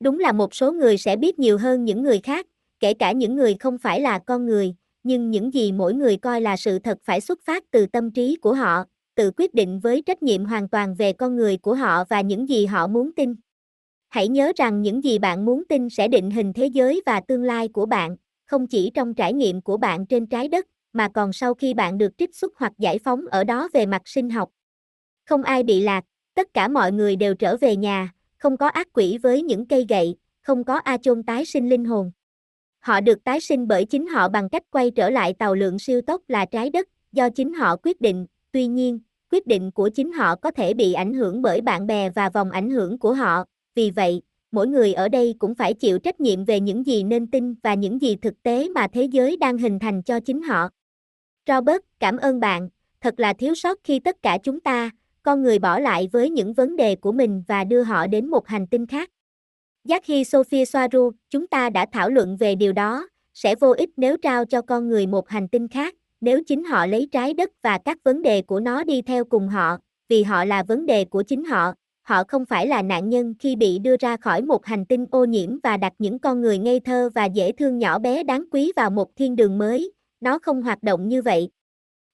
Đúng 0.00 0.18
là 0.18 0.32
một 0.32 0.54
số 0.54 0.72
người 0.72 0.98
sẽ 0.98 1.16
biết 1.16 1.38
nhiều 1.38 1.58
hơn 1.58 1.84
những 1.84 2.02
người 2.02 2.20
khác, 2.20 2.46
kể 2.80 2.94
cả 2.94 3.12
những 3.12 3.36
người 3.36 3.56
không 3.60 3.78
phải 3.78 4.00
là 4.00 4.18
con 4.18 4.46
người, 4.46 4.74
nhưng 5.02 5.30
những 5.30 5.54
gì 5.54 5.72
mỗi 5.72 5.94
người 5.94 6.16
coi 6.16 6.40
là 6.40 6.56
sự 6.56 6.78
thật 6.78 6.98
phải 7.04 7.20
xuất 7.20 7.40
phát 7.44 7.64
từ 7.70 7.86
tâm 7.86 8.10
trí 8.10 8.36
của 8.36 8.54
họ, 8.54 8.84
tự 9.14 9.30
quyết 9.36 9.54
định 9.54 9.80
với 9.80 10.02
trách 10.06 10.22
nhiệm 10.22 10.44
hoàn 10.44 10.68
toàn 10.68 10.94
về 10.94 11.12
con 11.12 11.36
người 11.36 11.56
của 11.56 11.74
họ 11.74 12.04
và 12.08 12.20
những 12.20 12.48
gì 12.48 12.66
họ 12.66 12.86
muốn 12.86 13.12
tin. 13.16 13.34
Hãy 14.08 14.28
nhớ 14.28 14.52
rằng 14.56 14.82
những 14.82 15.04
gì 15.04 15.18
bạn 15.18 15.44
muốn 15.44 15.62
tin 15.68 15.90
sẽ 15.90 16.08
định 16.08 16.30
hình 16.30 16.52
thế 16.52 16.66
giới 16.66 17.02
và 17.06 17.20
tương 17.20 17.42
lai 17.42 17.68
của 17.68 17.86
bạn, 17.86 18.16
không 18.46 18.66
chỉ 18.66 18.90
trong 18.94 19.14
trải 19.14 19.32
nghiệm 19.32 19.60
của 19.60 19.76
bạn 19.76 20.06
trên 20.06 20.26
trái 20.26 20.48
đất, 20.48 20.66
mà 20.92 21.08
còn 21.14 21.32
sau 21.32 21.54
khi 21.54 21.74
bạn 21.74 21.98
được 21.98 22.18
trích 22.18 22.36
xuất 22.36 22.52
hoặc 22.56 22.72
giải 22.78 22.98
phóng 22.98 23.26
ở 23.26 23.44
đó 23.44 23.68
về 23.72 23.86
mặt 23.86 24.02
sinh 24.04 24.30
học. 24.30 24.50
Không 25.24 25.42
ai 25.42 25.62
bị 25.62 25.80
lạc, 25.80 26.04
tất 26.34 26.54
cả 26.54 26.68
mọi 26.68 26.92
người 26.92 27.16
đều 27.16 27.34
trở 27.34 27.56
về 27.56 27.76
nhà, 27.76 28.12
không 28.38 28.56
có 28.56 28.68
ác 28.68 28.88
quỷ 28.92 29.18
với 29.22 29.42
những 29.42 29.66
cây 29.66 29.86
gậy, 29.88 30.16
không 30.42 30.64
có 30.64 30.76
A 30.76 30.96
chôn 30.96 31.22
tái 31.22 31.44
sinh 31.44 31.68
linh 31.68 31.84
hồn. 31.84 32.10
Họ 32.78 33.00
được 33.00 33.24
tái 33.24 33.40
sinh 33.40 33.68
bởi 33.68 33.84
chính 33.84 34.06
họ 34.06 34.28
bằng 34.28 34.48
cách 34.48 34.62
quay 34.70 34.90
trở 34.90 35.10
lại 35.10 35.32
tàu 35.32 35.54
lượng 35.54 35.78
siêu 35.78 36.00
tốc 36.00 36.22
là 36.28 36.44
trái 36.44 36.70
đất, 36.70 36.88
do 37.12 37.28
chính 37.30 37.54
họ 37.54 37.76
quyết 37.76 38.00
định, 38.00 38.26
tuy 38.52 38.66
nhiên, 38.66 39.00
quyết 39.30 39.46
định 39.46 39.70
của 39.70 39.88
chính 39.88 40.12
họ 40.12 40.36
có 40.36 40.50
thể 40.50 40.74
bị 40.74 40.92
ảnh 40.92 41.14
hưởng 41.14 41.42
bởi 41.42 41.60
bạn 41.60 41.86
bè 41.86 42.10
và 42.10 42.28
vòng 42.28 42.50
ảnh 42.50 42.70
hưởng 42.70 42.98
của 42.98 43.12
họ, 43.14 43.44
vì 43.76 43.90
vậy, 43.90 44.22
mỗi 44.50 44.66
người 44.66 44.92
ở 44.92 45.08
đây 45.08 45.34
cũng 45.38 45.54
phải 45.54 45.74
chịu 45.74 45.98
trách 45.98 46.20
nhiệm 46.20 46.44
về 46.44 46.60
những 46.60 46.86
gì 46.86 47.02
nên 47.02 47.26
tin 47.26 47.54
và 47.62 47.74
những 47.74 48.02
gì 48.02 48.16
thực 48.16 48.42
tế 48.42 48.68
mà 48.68 48.86
thế 48.92 49.04
giới 49.04 49.36
đang 49.36 49.58
hình 49.58 49.78
thành 49.78 50.02
cho 50.02 50.20
chính 50.20 50.42
họ. 50.42 50.68
Robert, 51.48 51.80
cảm 52.00 52.16
ơn 52.16 52.40
bạn, 52.40 52.68
thật 53.00 53.20
là 53.20 53.32
thiếu 53.32 53.54
sót 53.54 53.78
khi 53.84 53.98
tất 53.98 54.22
cả 54.22 54.38
chúng 54.42 54.60
ta, 54.60 54.90
con 55.22 55.42
người 55.42 55.58
bỏ 55.58 55.78
lại 55.78 56.08
với 56.12 56.30
những 56.30 56.52
vấn 56.52 56.76
đề 56.76 56.96
của 56.96 57.12
mình 57.12 57.42
và 57.48 57.64
đưa 57.64 57.82
họ 57.82 58.06
đến 58.06 58.28
một 58.28 58.46
hành 58.46 58.66
tinh 58.66 58.86
khác. 58.86 59.10
Jackie 59.84 60.24
Sophia 60.24 60.64
Soaru, 60.64 61.10
chúng 61.30 61.46
ta 61.46 61.70
đã 61.70 61.86
thảo 61.92 62.10
luận 62.10 62.36
về 62.36 62.54
điều 62.54 62.72
đó, 62.72 63.08
sẽ 63.34 63.54
vô 63.54 63.70
ích 63.70 63.90
nếu 63.96 64.16
trao 64.16 64.44
cho 64.44 64.62
con 64.62 64.88
người 64.88 65.06
một 65.06 65.28
hành 65.28 65.48
tinh 65.48 65.68
khác, 65.68 65.94
nếu 66.20 66.42
chính 66.46 66.64
họ 66.64 66.86
lấy 66.86 67.08
trái 67.12 67.34
đất 67.34 67.50
và 67.62 67.78
các 67.84 67.98
vấn 68.04 68.22
đề 68.22 68.42
của 68.42 68.60
nó 68.60 68.84
đi 68.84 69.02
theo 69.02 69.24
cùng 69.24 69.48
họ, 69.48 69.76
vì 70.08 70.22
họ 70.22 70.44
là 70.44 70.62
vấn 70.62 70.86
đề 70.86 71.04
của 71.04 71.22
chính 71.22 71.44
họ, 71.44 71.74
họ 72.06 72.24
không 72.28 72.44
phải 72.46 72.66
là 72.66 72.82
nạn 72.82 73.10
nhân 73.10 73.34
khi 73.38 73.56
bị 73.56 73.78
đưa 73.78 73.96
ra 74.00 74.16
khỏi 74.16 74.42
một 74.42 74.66
hành 74.66 74.86
tinh 74.86 75.06
ô 75.10 75.24
nhiễm 75.24 75.58
và 75.62 75.76
đặt 75.76 75.92
những 75.98 76.18
con 76.18 76.40
người 76.40 76.58
ngây 76.58 76.80
thơ 76.80 77.10
và 77.14 77.24
dễ 77.24 77.52
thương 77.52 77.78
nhỏ 77.78 77.98
bé 77.98 78.24
đáng 78.24 78.44
quý 78.50 78.72
vào 78.76 78.90
một 78.90 79.16
thiên 79.16 79.36
đường 79.36 79.58
mới, 79.58 79.92
nó 80.20 80.38
không 80.38 80.62
hoạt 80.62 80.82
động 80.82 81.08
như 81.08 81.22
vậy. 81.22 81.48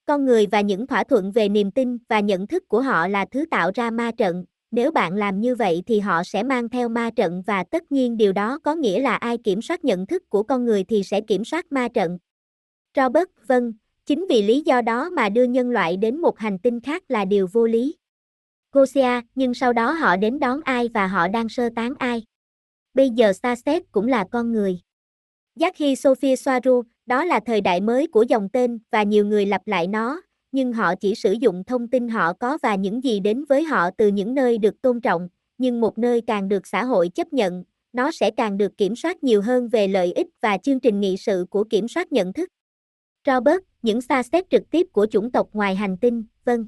Con 0.05 0.25
người 0.25 0.47
và 0.47 0.61
những 0.61 0.87
thỏa 0.87 1.05
thuận 1.05 1.33
về 1.33 1.49
niềm 1.49 1.71
tin 1.71 1.99
và 2.09 2.21
nhận 2.21 2.47
thức 2.47 2.69
của 2.69 2.81
họ 2.81 3.09
là 3.09 3.27
thứ 3.31 3.45
tạo 3.51 3.71
ra 3.75 3.91
ma 3.91 4.11
trận, 4.17 4.45
nếu 4.71 4.91
bạn 4.91 5.15
làm 5.15 5.41
như 5.41 5.55
vậy 5.55 5.83
thì 5.87 6.01
họ 6.01 6.23
sẽ 6.25 6.43
mang 6.43 6.69
theo 6.69 6.89
ma 6.89 7.11
trận 7.17 7.43
và 7.47 7.65
tất 7.65 7.93
nhiên 7.93 8.17
điều 8.17 8.33
đó 8.33 8.59
có 8.59 8.75
nghĩa 8.75 9.01
là 9.01 9.17
ai 9.17 9.39
kiểm 9.39 9.63
soát 9.63 9.85
nhận 9.85 10.07
thức 10.07 10.31
của 10.31 10.43
con 10.43 10.65
người 10.65 10.85
thì 10.85 11.03
sẽ 11.03 11.21
kiểm 11.21 11.45
soát 11.45 11.73
ma 11.73 11.89
trận. 11.89 12.19
Robert, 12.97 13.29
vâng, 13.47 13.73
chính 14.07 14.27
vì 14.29 14.43
lý 14.43 14.63
do 14.67 14.81
đó 14.81 15.11
mà 15.11 15.29
đưa 15.29 15.45
nhân 15.45 15.71
loại 15.71 15.97
đến 15.97 16.21
một 16.21 16.39
hành 16.39 16.59
tinh 16.59 16.81
khác 16.81 17.03
là 17.09 17.25
điều 17.25 17.47
vô 17.53 17.67
lý. 17.67 17.95
Gosia, 18.73 19.21
nhưng 19.35 19.55
sau 19.55 19.73
đó 19.73 19.91
họ 19.93 20.17
đến 20.17 20.39
đón 20.39 20.61
ai 20.65 20.89
và 20.95 21.07
họ 21.07 21.29
đang 21.29 21.49
sơ 21.49 21.69
tán 21.77 21.95
ai. 21.99 22.23
Bây 22.95 23.11
giờ 23.11 23.33
Starset 23.33 23.83
cũng 23.93 24.09
là 24.09 24.25
con 24.31 24.53
người. 24.53 24.81
Yaki 25.61 25.99
Sophia 25.99 26.37
Soaru, 26.37 26.83
đó 27.07 27.25
là 27.25 27.41
thời 27.47 27.61
đại 27.61 27.81
mới 27.81 28.07
của 28.07 28.23
dòng 28.23 28.49
tên 28.49 28.79
và 28.91 29.03
nhiều 29.03 29.27
người 29.27 29.47
lặp 29.47 29.67
lại 29.67 29.87
nó, 29.87 30.23
nhưng 30.53 30.73
họ 30.73 30.95
chỉ 30.95 31.15
sử 31.15 31.33
dụng 31.33 31.65
thông 31.65 31.89
tin 31.89 32.09
họ 32.09 32.33
có 32.33 32.59
và 32.63 32.75
những 32.75 33.05
gì 33.05 33.21
đến 33.21 33.45
với 33.45 33.65
họ 33.65 33.91
từ 33.99 34.09
những 34.09 34.35
nơi 34.35 34.59
được 34.59 34.83
tôn 34.83 35.01
trọng, 35.01 35.29
nhưng 35.59 35.81
một 35.81 35.99
nơi 35.99 36.21
càng 36.27 36.49
được 36.49 36.67
xã 36.67 36.85
hội 36.85 37.09
chấp 37.09 37.33
nhận, 37.33 37.65
nó 37.93 38.11
sẽ 38.13 38.31
càng 38.31 38.59
được 38.59 38.77
kiểm 38.77 38.97
soát 38.97 39.25
nhiều 39.25 39.43
hơn 39.43 39.69
về 39.69 39.89
lợi 39.89 40.13
ích 40.13 40.27
và 40.41 40.59
chương 40.59 40.81
trình 40.81 41.01
nghị 41.01 41.17
sự 41.17 41.47
của 41.51 41.65
kiểm 41.65 41.89
soát 41.89 42.13
nhận 42.13 42.33
thức. 42.33 42.49
Robert, 43.27 43.61
những 43.83 44.01
xa 44.01 44.23
xét 44.23 44.51
trực 44.51 44.71
tiếp 44.71 44.87
của 44.93 45.07
chủng 45.07 45.33
tộc 45.33 45.49
ngoài 45.53 45.75
hành 45.75 45.97
tinh, 45.97 46.25
vâng. 46.45 46.67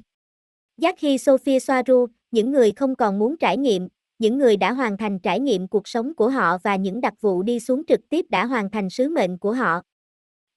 Yaki 0.81 1.17
Sophia 1.19 1.59
Soaru, 1.59 2.07
những 2.31 2.51
người 2.51 2.71
không 2.71 2.95
còn 2.95 3.19
muốn 3.19 3.37
trải 3.37 3.57
nghiệm, 3.57 3.87
những 4.19 4.37
người 4.37 4.57
đã 4.57 4.73
hoàn 4.73 4.97
thành 4.97 5.19
trải 5.19 5.39
nghiệm 5.39 5.67
cuộc 5.67 5.87
sống 5.87 6.15
của 6.15 6.29
họ 6.29 6.57
và 6.63 6.75
những 6.75 7.01
đặc 7.01 7.13
vụ 7.21 7.43
đi 7.43 7.59
xuống 7.59 7.85
trực 7.85 7.99
tiếp 8.09 8.25
đã 8.29 8.45
hoàn 8.45 8.69
thành 8.69 8.89
sứ 8.89 9.09
mệnh 9.09 9.37
của 9.37 9.51
họ. 9.53 9.81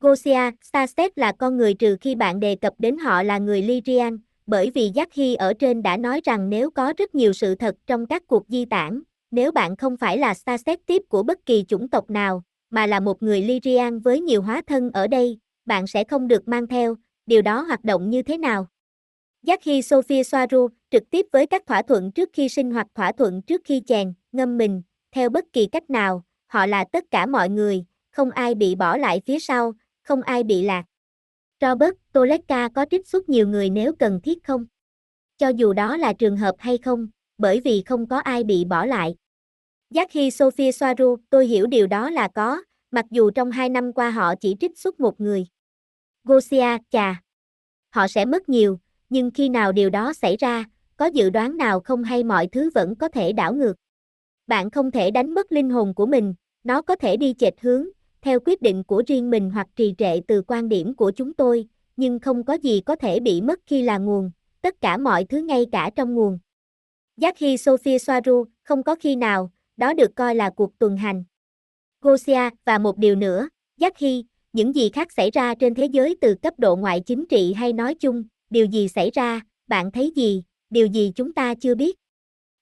Gosia, 0.00 0.50
Starstep 0.62 1.16
là 1.16 1.32
con 1.32 1.56
người 1.56 1.74
trừ 1.74 1.96
khi 2.00 2.14
bạn 2.14 2.40
đề 2.40 2.54
cập 2.54 2.72
đến 2.78 2.98
họ 2.98 3.22
là 3.22 3.38
người 3.38 3.62
Lyrian, 3.62 4.18
bởi 4.46 4.70
vì 4.74 4.92
Yaki 4.94 5.36
ở 5.38 5.52
trên 5.58 5.82
đã 5.82 5.96
nói 5.96 6.20
rằng 6.24 6.50
nếu 6.50 6.70
có 6.70 6.92
rất 6.98 7.14
nhiều 7.14 7.32
sự 7.32 7.54
thật 7.54 7.74
trong 7.86 8.06
các 8.06 8.22
cuộc 8.26 8.42
di 8.48 8.64
tản, 8.64 9.02
nếu 9.30 9.52
bạn 9.52 9.76
không 9.76 9.96
phải 9.96 10.18
là 10.18 10.34
Starstep 10.34 10.78
tiếp 10.86 11.02
của 11.08 11.22
bất 11.22 11.46
kỳ 11.46 11.64
chủng 11.68 11.88
tộc 11.88 12.10
nào, 12.10 12.42
mà 12.70 12.86
là 12.86 13.00
một 13.00 13.22
người 13.22 13.42
Lyrian 13.42 13.98
với 13.98 14.20
nhiều 14.20 14.42
hóa 14.42 14.62
thân 14.66 14.90
ở 14.92 15.06
đây, 15.06 15.38
bạn 15.66 15.86
sẽ 15.86 16.04
không 16.04 16.28
được 16.28 16.48
mang 16.48 16.66
theo, 16.66 16.96
điều 17.26 17.42
đó 17.42 17.60
hoạt 17.60 17.84
động 17.84 18.10
như 18.10 18.22
thế 18.22 18.38
nào? 18.38 18.66
Yaki 19.46 19.82
Sophia 19.84 20.22
Soaru, 20.22 20.68
trực 20.90 21.10
tiếp 21.10 21.26
với 21.32 21.46
các 21.46 21.66
thỏa 21.66 21.82
thuận 21.82 22.12
trước 22.12 22.30
khi 22.32 22.48
sinh 22.48 22.70
hoặc 22.70 22.86
thỏa 22.94 23.12
thuận 23.12 23.42
trước 23.42 23.60
khi 23.64 23.82
chèn, 23.86 24.12
ngâm 24.32 24.58
mình, 24.58 24.82
theo 25.12 25.28
bất 25.30 25.44
kỳ 25.52 25.66
cách 25.66 25.90
nào, 25.90 26.24
họ 26.46 26.66
là 26.66 26.84
tất 26.92 27.04
cả 27.10 27.26
mọi 27.26 27.48
người, 27.48 27.84
không 28.10 28.30
ai 28.30 28.54
bị 28.54 28.74
bỏ 28.74 28.96
lại 28.96 29.22
phía 29.26 29.38
sau, 29.38 29.72
không 30.02 30.22
ai 30.22 30.42
bị 30.42 30.62
lạc. 30.62 30.84
Robert 31.60 31.94
Toleka 32.12 32.68
có 32.74 32.86
trích 32.90 33.08
xuất 33.08 33.28
nhiều 33.28 33.48
người 33.48 33.70
nếu 33.70 33.92
cần 33.98 34.20
thiết 34.20 34.44
không? 34.44 34.66
Cho 35.38 35.48
dù 35.48 35.72
đó 35.72 35.96
là 35.96 36.12
trường 36.12 36.36
hợp 36.36 36.54
hay 36.58 36.78
không, 36.78 37.08
bởi 37.38 37.60
vì 37.60 37.82
không 37.86 38.08
có 38.08 38.18
ai 38.18 38.44
bị 38.44 38.64
bỏ 38.64 38.84
lại. 38.84 39.14
Yaki 39.94 40.32
Sophia 40.32 40.72
Soaru, 40.72 41.16
tôi 41.30 41.46
hiểu 41.46 41.66
điều 41.66 41.86
đó 41.86 42.10
là 42.10 42.28
có, 42.28 42.62
mặc 42.90 43.04
dù 43.10 43.30
trong 43.30 43.50
hai 43.50 43.68
năm 43.68 43.92
qua 43.92 44.10
họ 44.10 44.34
chỉ 44.40 44.56
trích 44.60 44.78
xuất 44.78 45.00
một 45.00 45.20
người. 45.20 45.46
Gosia, 46.24 46.78
chà. 46.90 47.22
Họ 47.90 48.08
sẽ 48.08 48.24
mất 48.24 48.48
nhiều, 48.48 48.78
nhưng 49.08 49.30
khi 49.30 49.48
nào 49.48 49.72
điều 49.72 49.90
đó 49.90 50.12
xảy 50.12 50.36
ra, 50.36 50.64
có 50.96 51.06
dự 51.06 51.30
đoán 51.30 51.56
nào 51.56 51.80
không 51.80 52.04
hay 52.04 52.24
mọi 52.24 52.46
thứ 52.46 52.70
vẫn 52.74 52.94
có 52.94 53.08
thể 53.08 53.32
đảo 53.32 53.54
ngược. 53.54 53.74
Bạn 54.46 54.70
không 54.70 54.90
thể 54.90 55.10
đánh 55.10 55.34
mất 55.34 55.52
linh 55.52 55.70
hồn 55.70 55.94
của 55.94 56.06
mình, 56.06 56.34
nó 56.64 56.82
có 56.82 56.96
thể 56.96 57.16
đi 57.16 57.34
chệch 57.38 57.60
hướng, 57.60 57.88
theo 58.22 58.40
quyết 58.40 58.62
định 58.62 58.84
của 58.84 59.02
riêng 59.06 59.30
mình 59.30 59.50
hoặc 59.50 59.66
trì 59.76 59.94
trệ 59.98 60.20
từ 60.28 60.42
quan 60.42 60.68
điểm 60.68 60.94
của 60.94 61.10
chúng 61.10 61.34
tôi, 61.34 61.68
nhưng 61.96 62.18
không 62.18 62.44
có 62.44 62.54
gì 62.54 62.80
có 62.80 62.96
thể 62.96 63.20
bị 63.20 63.40
mất 63.40 63.60
khi 63.66 63.82
là 63.82 63.98
nguồn, 63.98 64.30
tất 64.60 64.80
cả 64.80 64.96
mọi 64.96 65.24
thứ 65.24 65.38
ngay 65.38 65.66
cả 65.72 65.90
trong 65.96 66.14
nguồn. 66.14 66.38
Yaki 67.20 67.56
Sophia 67.58 67.98
Soaru, 67.98 68.44
không 68.64 68.82
có 68.82 68.94
khi 68.94 69.16
nào, 69.16 69.50
đó 69.76 69.94
được 69.94 70.16
coi 70.16 70.34
là 70.34 70.50
cuộc 70.50 70.78
tuần 70.78 70.96
hành. 70.96 71.24
Gosia, 72.00 72.50
và 72.64 72.78
một 72.78 72.98
điều 72.98 73.16
nữa, 73.16 73.48
Yaki, 73.80 74.24
những 74.52 74.74
gì 74.74 74.88
khác 74.88 75.12
xảy 75.12 75.30
ra 75.30 75.54
trên 75.54 75.74
thế 75.74 75.84
giới 75.84 76.16
từ 76.20 76.34
cấp 76.34 76.54
độ 76.58 76.76
ngoại 76.76 77.00
chính 77.00 77.26
trị 77.26 77.52
hay 77.52 77.72
nói 77.72 77.94
chung, 77.94 78.24
điều 78.50 78.66
gì 78.66 78.88
xảy 78.88 79.10
ra, 79.10 79.40
bạn 79.66 79.90
thấy 79.90 80.12
gì, 80.16 80.42
điều 80.70 80.86
gì 80.86 81.12
chúng 81.14 81.32
ta 81.32 81.54
chưa 81.54 81.74
biết. 81.74 81.98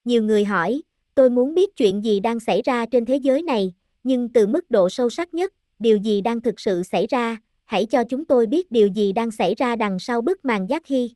Nhiều 0.05 0.23
người 0.23 0.45
hỏi, 0.45 0.83
tôi 1.15 1.31
muốn 1.31 1.55
biết 1.55 1.77
chuyện 1.77 2.05
gì 2.05 2.21
đang 2.21 2.41
xảy 2.41 2.63
ra 2.63 2.87
trên 2.87 3.05
thế 3.05 3.17
giới 3.17 3.43
này, 3.43 3.73
nhưng 4.05 4.29
từ 4.29 4.47
mức 4.47 4.71
độ 4.71 4.89
sâu 4.89 5.11
sắc 5.11 5.35
nhất, 5.35 5.53
điều 5.79 5.97
gì 5.97 6.21
đang 6.21 6.41
thực 6.41 6.61
sự 6.61 6.83
xảy 6.83 7.07
ra, 7.07 7.37
hãy 7.65 7.87
cho 7.87 8.05
chúng 8.05 8.25
tôi 8.25 8.47
biết 8.47 8.71
điều 8.71 8.89
gì 8.89 9.13
đang 9.13 9.31
xảy 9.31 9.55
ra 9.55 9.77
đằng 9.77 9.99
sau 9.99 10.21
bức 10.21 10.45
màn 10.45 10.67
giác 10.67 10.87
hy. 10.87 11.11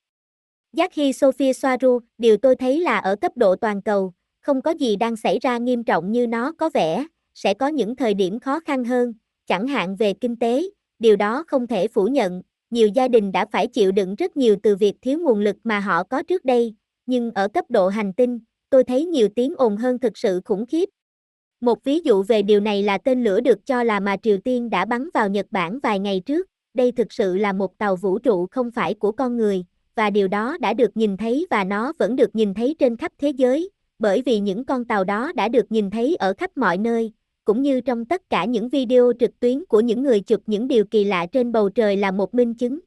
Giác 0.72 0.94
hy 0.94 1.12
Sophia 1.12 1.52
Soaru, 1.52 1.98
điều 2.18 2.36
tôi 2.36 2.56
thấy 2.56 2.80
là 2.80 2.98
ở 2.98 3.16
cấp 3.16 3.32
độ 3.36 3.56
toàn 3.56 3.82
cầu, 3.82 4.12
không 4.40 4.62
có 4.62 4.70
gì 4.70 4.96
đang 4.96 5.16
xảy 5.16 5.38
ra 5.38 5.58
nghiêm 5.58 5.84
trọng 5.84 6.12
như 6.12 6.26
nó 6.26 6.52
có 6.52 6.70
vẻ, 6.74 7.06
sẽ 7.34 7.54
có 7.54 7.68
những 7.68 7.96
thời 7.96 8.14
điểm 8.14 8.40
khó 8.40 8.60
khăn 8.60 8.84
hơn, 8.84 9.14
chẳng 9.46 9.66
hạn 9.66 9.96
về 9.96 10.12
kinh 10.12 10.36
tế, 10.36 10.62
điều 10.98 11.16
đó 11.16 11.44
không 11.46 11.66
thể 11.66 11.88
phủ 11.88 12.06
nhận, 12.06 12.42
nhiều 12.70 12.88
gia 12.88 13.08
đình 13.08 13.32
đã 13.32 13.46
phải 13.52 13.66
chịu 13.66 13.92
đựng 13.92 14.14
rất 14.14 14.36
nhiều 14.36 14.56
từ 14.62 14.76
việc 14.76 14.94
thiếu 15.02 15.18
nguồn 15.18 15.40
lực 15.40 15.56
mà 15.64 15.80
họ 15.80 16.02
có 16.02 16.22
trước 16.22 16.44
đây, 16.44 16.74
nhưng 17.06 17.30
ở 17.30 17.48
cấp 17.48 17.64
độ 17.68 17.88
hành 17.88 18.12
tinh, 18.12 18.40
tôi 18.70 18.84
thấy 18.84 19.06
nhiều 19.06 19.28
tiếng 19.36 19.54
ồn 19.56 19.76
hơn 19.76 19.98
thực 19.98 20.18
sự 20.18 20.40
khủng 20.44 20.66
khiếp. 20.66 20.88
Một 21.60 21.84
ví 21.84 22.00
dụ 22.00 22.22
về 22.22 22.42
điều 22.42 22.60
này 22.60 22.82
là 22.82 22.98
tên 22.98 23.24
lửa 23.24 23.40
được 23.40 23.66
cho 23.66 23.82
là 23.82 24.00
mà 24.00 24.16
Triều 24.16 24.38
Tiên 24.38 24.70
đã 24.70 24.84
bắn 24.84 25.08
vào 25.14 25.28
Nhật 25.28 25.46
Bản 25.50 25.78
vài 25.82 25.98
ngày 25.98 26.20
trước, 26.20 26.46
đây 26.74 26.92
thực 26.92 27.12
sự 27.12 27.36
là 27.36 27.52
một 27.52 27.78
tàu 27.78 27.96
vũ 27.96 28.18
trụ 28.18 28.46
không 28.50 28.70
phải 28.70 28.94
của 28.94 29.12
con 29.12 29.36
người, 29.36 29.64
và 29.94 30.10
điều 30.10 30.28
đó 30.28 30.58
đã 30.60 30.74
được 30.74 30.96
nhìn 30.96 31.16
thấy 31.16 31.46
và 31.50 31.64
nó 31.64 31.92
vẫn 31.98 32.16
được 32.16 32.36
nhìn 32.36 32.54
thấy 32.54 32.76
trên 32.78 32.96
khắp 32.96 33.12
thế 33.18 33.30
giới, 33.30 33.70
bởi 33.98 34.22
vì 34.26 34.40
những 34.40 34.64
con 34.64 34.84
tàu 34.84 35.04
đó 35.04 35.32
đã 35.34 35.48
được 35.48 35.72
nhìn 35.72 35.90
thấy 35.90 36.16
ở 36.16 36.34
khắp 36.38 36.50
mọi 36.56 36.78
nơi, 36.78 37.12
cũng 37.50 37.62
như 37.62 37.80
trong 37.80 38.04
tất 38.04 38.30
cả 38.30 38.44
những 38.44 38.68
video 38.68 39.12
trực 39.20 39.40
tuyến 39.40 39.64
của 39.64 39.80
những 39.80 40.02
người 40.02 40.20
chụp 40.20 40.40
những 40.46 40.68
điều 40.68 40.84
kỳ 40.84 41.04
lạ 41.04 41.26
trên 41.32 41.52
bầu 41.52 41.68
trời 41.68 41.96
là 41.96 42.10
một 42.10 42.34
minh 42.34 42.54
chứng. 42.54 42.78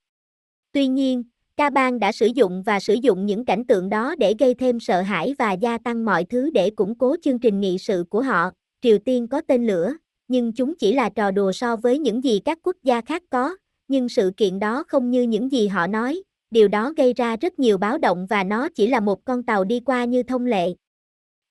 Tuy 0.72 0.88
nhiên, 0.88 1.24
Ca 1.58 1.70
bang 1.70 2.00
đã 2.00 2.12
sử 2.12 2.25
dụng 2.25 2.63
và 2.65 2.79
sử 2.79 2.93
dụng 2.93 3.25
những 3.25 3.46
cảnh 3.46 3.65
tượng 3.65 3.89
đó 3.89 4.15
để 4.17 4.36
gây 4.39 4.53
thêm 4.53 4.79
sợ 4.79 5.01
hãi 5.01 5.36
và 5.39 5.53
gia 5.53 5.77
tăng 5.77 6.05
mọi 6.05 6.24
thứ 6.24 6.50
để 6.50 6.70
củng 6.70 6.96
cố 6.96 7.15
chương 7.22 7.39
trình 7.39 7.60
nghị 7.60 7.77
sự 7.77 8.05
của 8.10 8.22
họ. 8.22 8.51
Triều 8.82 8.98
Tiên 8.98 9.27
có 9.27 9.41
tên 9.48 9.67
lửa, 9.67 9.93
nhưng 10.27 10.53
chúng 10.53 10.75
chỉ 10.75 10.93
là 10.93 11.10
trò 11.10 11.32
đùa 11.32 11.51
so 11.51 11.75
với 11.75 12.00
những 12.00 12.24
gì 12.24 12.39
các 12.39 12.60
quốc 12.63 12.75
gia 12.84 13.01
khác 13.01 13.24
có, 13.29 13.55
nhưng 13.88 14.10
sự 14.10 14.32
kiện 14.38 14.60
đó 14.60 14.84
không 14.88 15.12
như 15.12 15.22
những 15.22 15.51
gì 15.51 15.67
họ 15.67 15.88
nói, 15.88 16.24
điều 16.51 16.67
đó 16.67 16.93
gây 16.98 17.13
ra 17.13 17.36
rất 17.36 17.60
nhiều 17.60 17.77
báo 17.77 17.98
động 17.98 18.25
và 18.29 18.43
nó 18.43 18.70
chỉ 18.70 18.88
là 18.88 19.00
một 19.00 19.25
con 19.25 19.43
tàu 19.43 19.63
đi 19.63 19.79
qua 19.79 20.05
như 20.05 20.24
thông 20.24 20.46
lệ. 20.46 20.74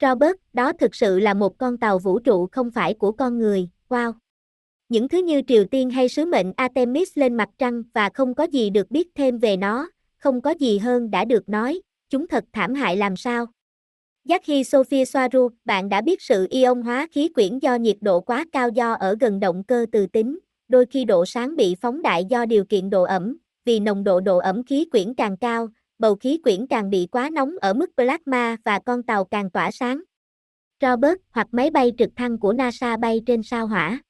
Robert, 0.02 0.36
đó 0.52 0.72
thực 0.72 0.94
sự 0.94 1.18
là 1.18 1.34
một 1.34 1.58
con 1.58 1.78
tàu 1.78 1.98
vũ 1.98 2.18
trụ 2.18 2.48
không 2.52 2.70
phải 2.70 2.94
của 2.94 3.12
con 3.12 3.38
người, 3.38 3.68
wow. 3.88 4.12
Những 4.88 5.08
thứ 5.08 5.18
như 5.18 5.42
Triều 5.46 5.64
Tiên 5.64 5.90
hay 5.90 6.08
sứ 6.08 6.26
mệnh 6.26 6.52
Artemis 6.56 7.18
lên 7.18 7.34
mặt 7.34 7.48
trăng 7.58 7.82
và 7.94 8.10
không 8.14 8.34
có 8.34 8.44
gì 8.44 8.70
được 8.70 8.90
biết 8.90 9.08
thêm 9.14 9.38
về 9.38 9.56
nó, 9.56 9.90
không 10.18 10.40
có 10.40 10.50
gì 10.50 10.78
hơn 10.78 11.10
đã 11.10 11.24
được 11.24 11.48
nói, 11.48 11.80
chúng 12.10 12.28
thật 12.28 12.44
thảm 12.52 12.74
hại 12.74 12.96
làm 12.96 13.16
sao. 13.16 13.46
Yaki 14.28 14.66
Sophia 14.66 15.04
Soaru, 15.04 15.48
bạn 15.64 15.88
đã 15.88 16.00
biết 16.00 16.22
sự 16.22 16.46
ion 16.50 16.82
hóa 16.82 17.06
khí 17.12 17.28
quyển 17.28 17.58
do 17.58 17.74
nhiệt 17.74 17.96
độ 18.00 18.20
quá 18.20 18.44
cao 18.52 18.68
do 18.68 18.92
ở 18.92 19.16
gần 19.20 19.40
động 19.40 19.64
cơ 19.64 19.86
từ 19.92 20.06
tính, 20.06 20.38
đôi 20.68 20.86
khi 20.86 21.04
độ 21.04 21.26
sáng 21.26 21.56
bị 21.56 21.74
phóng 21.80 22.02
đại 22.02 22.24
do 22.24 22.46
điều 22.46 22.64
kiện 22.64 22.90
độ 22.90 23.02
ẩm, 23.02 23.36
vì 23.64 23.80
nồng 23.80 24.04
độ 24.04 24.20
độ 24.20 24.38
ẩm 24.38 24.62
khí 24.62 24.84
quyển 24.90 25.14
càng 25.14 25.36
cao, 25.36 25.68
bầu 26.02 26.14
khí 26.14 26.38
quyển 26.42 26.66
càng 26.66 26.90
bị 26.90 27.08
quá 27.12 27.30
nóng 27.32 27.54
ở 27.60 27.74
mức 27.74 27.90
plasma 27.96 28.56
và 28.64 28.78
con 28.78 29.02
tàu 29.02 29.24
càng 29.24 29.50
tỏa 29.50 29.70
sáng. 29.70 30.02
Robert 30.80 31.18
hoặc 31.30 31.46
máy 31.52 31.70
bay 31.70 31.92
trực 31.98 32.10
thăng 32.16 32.38
của 32.38 32.52
NASA 32.52 32.96
bay 32.96 33.20
trên 33.26 33.42
sao 33.42 33.66
hỏa. 33.66 34.00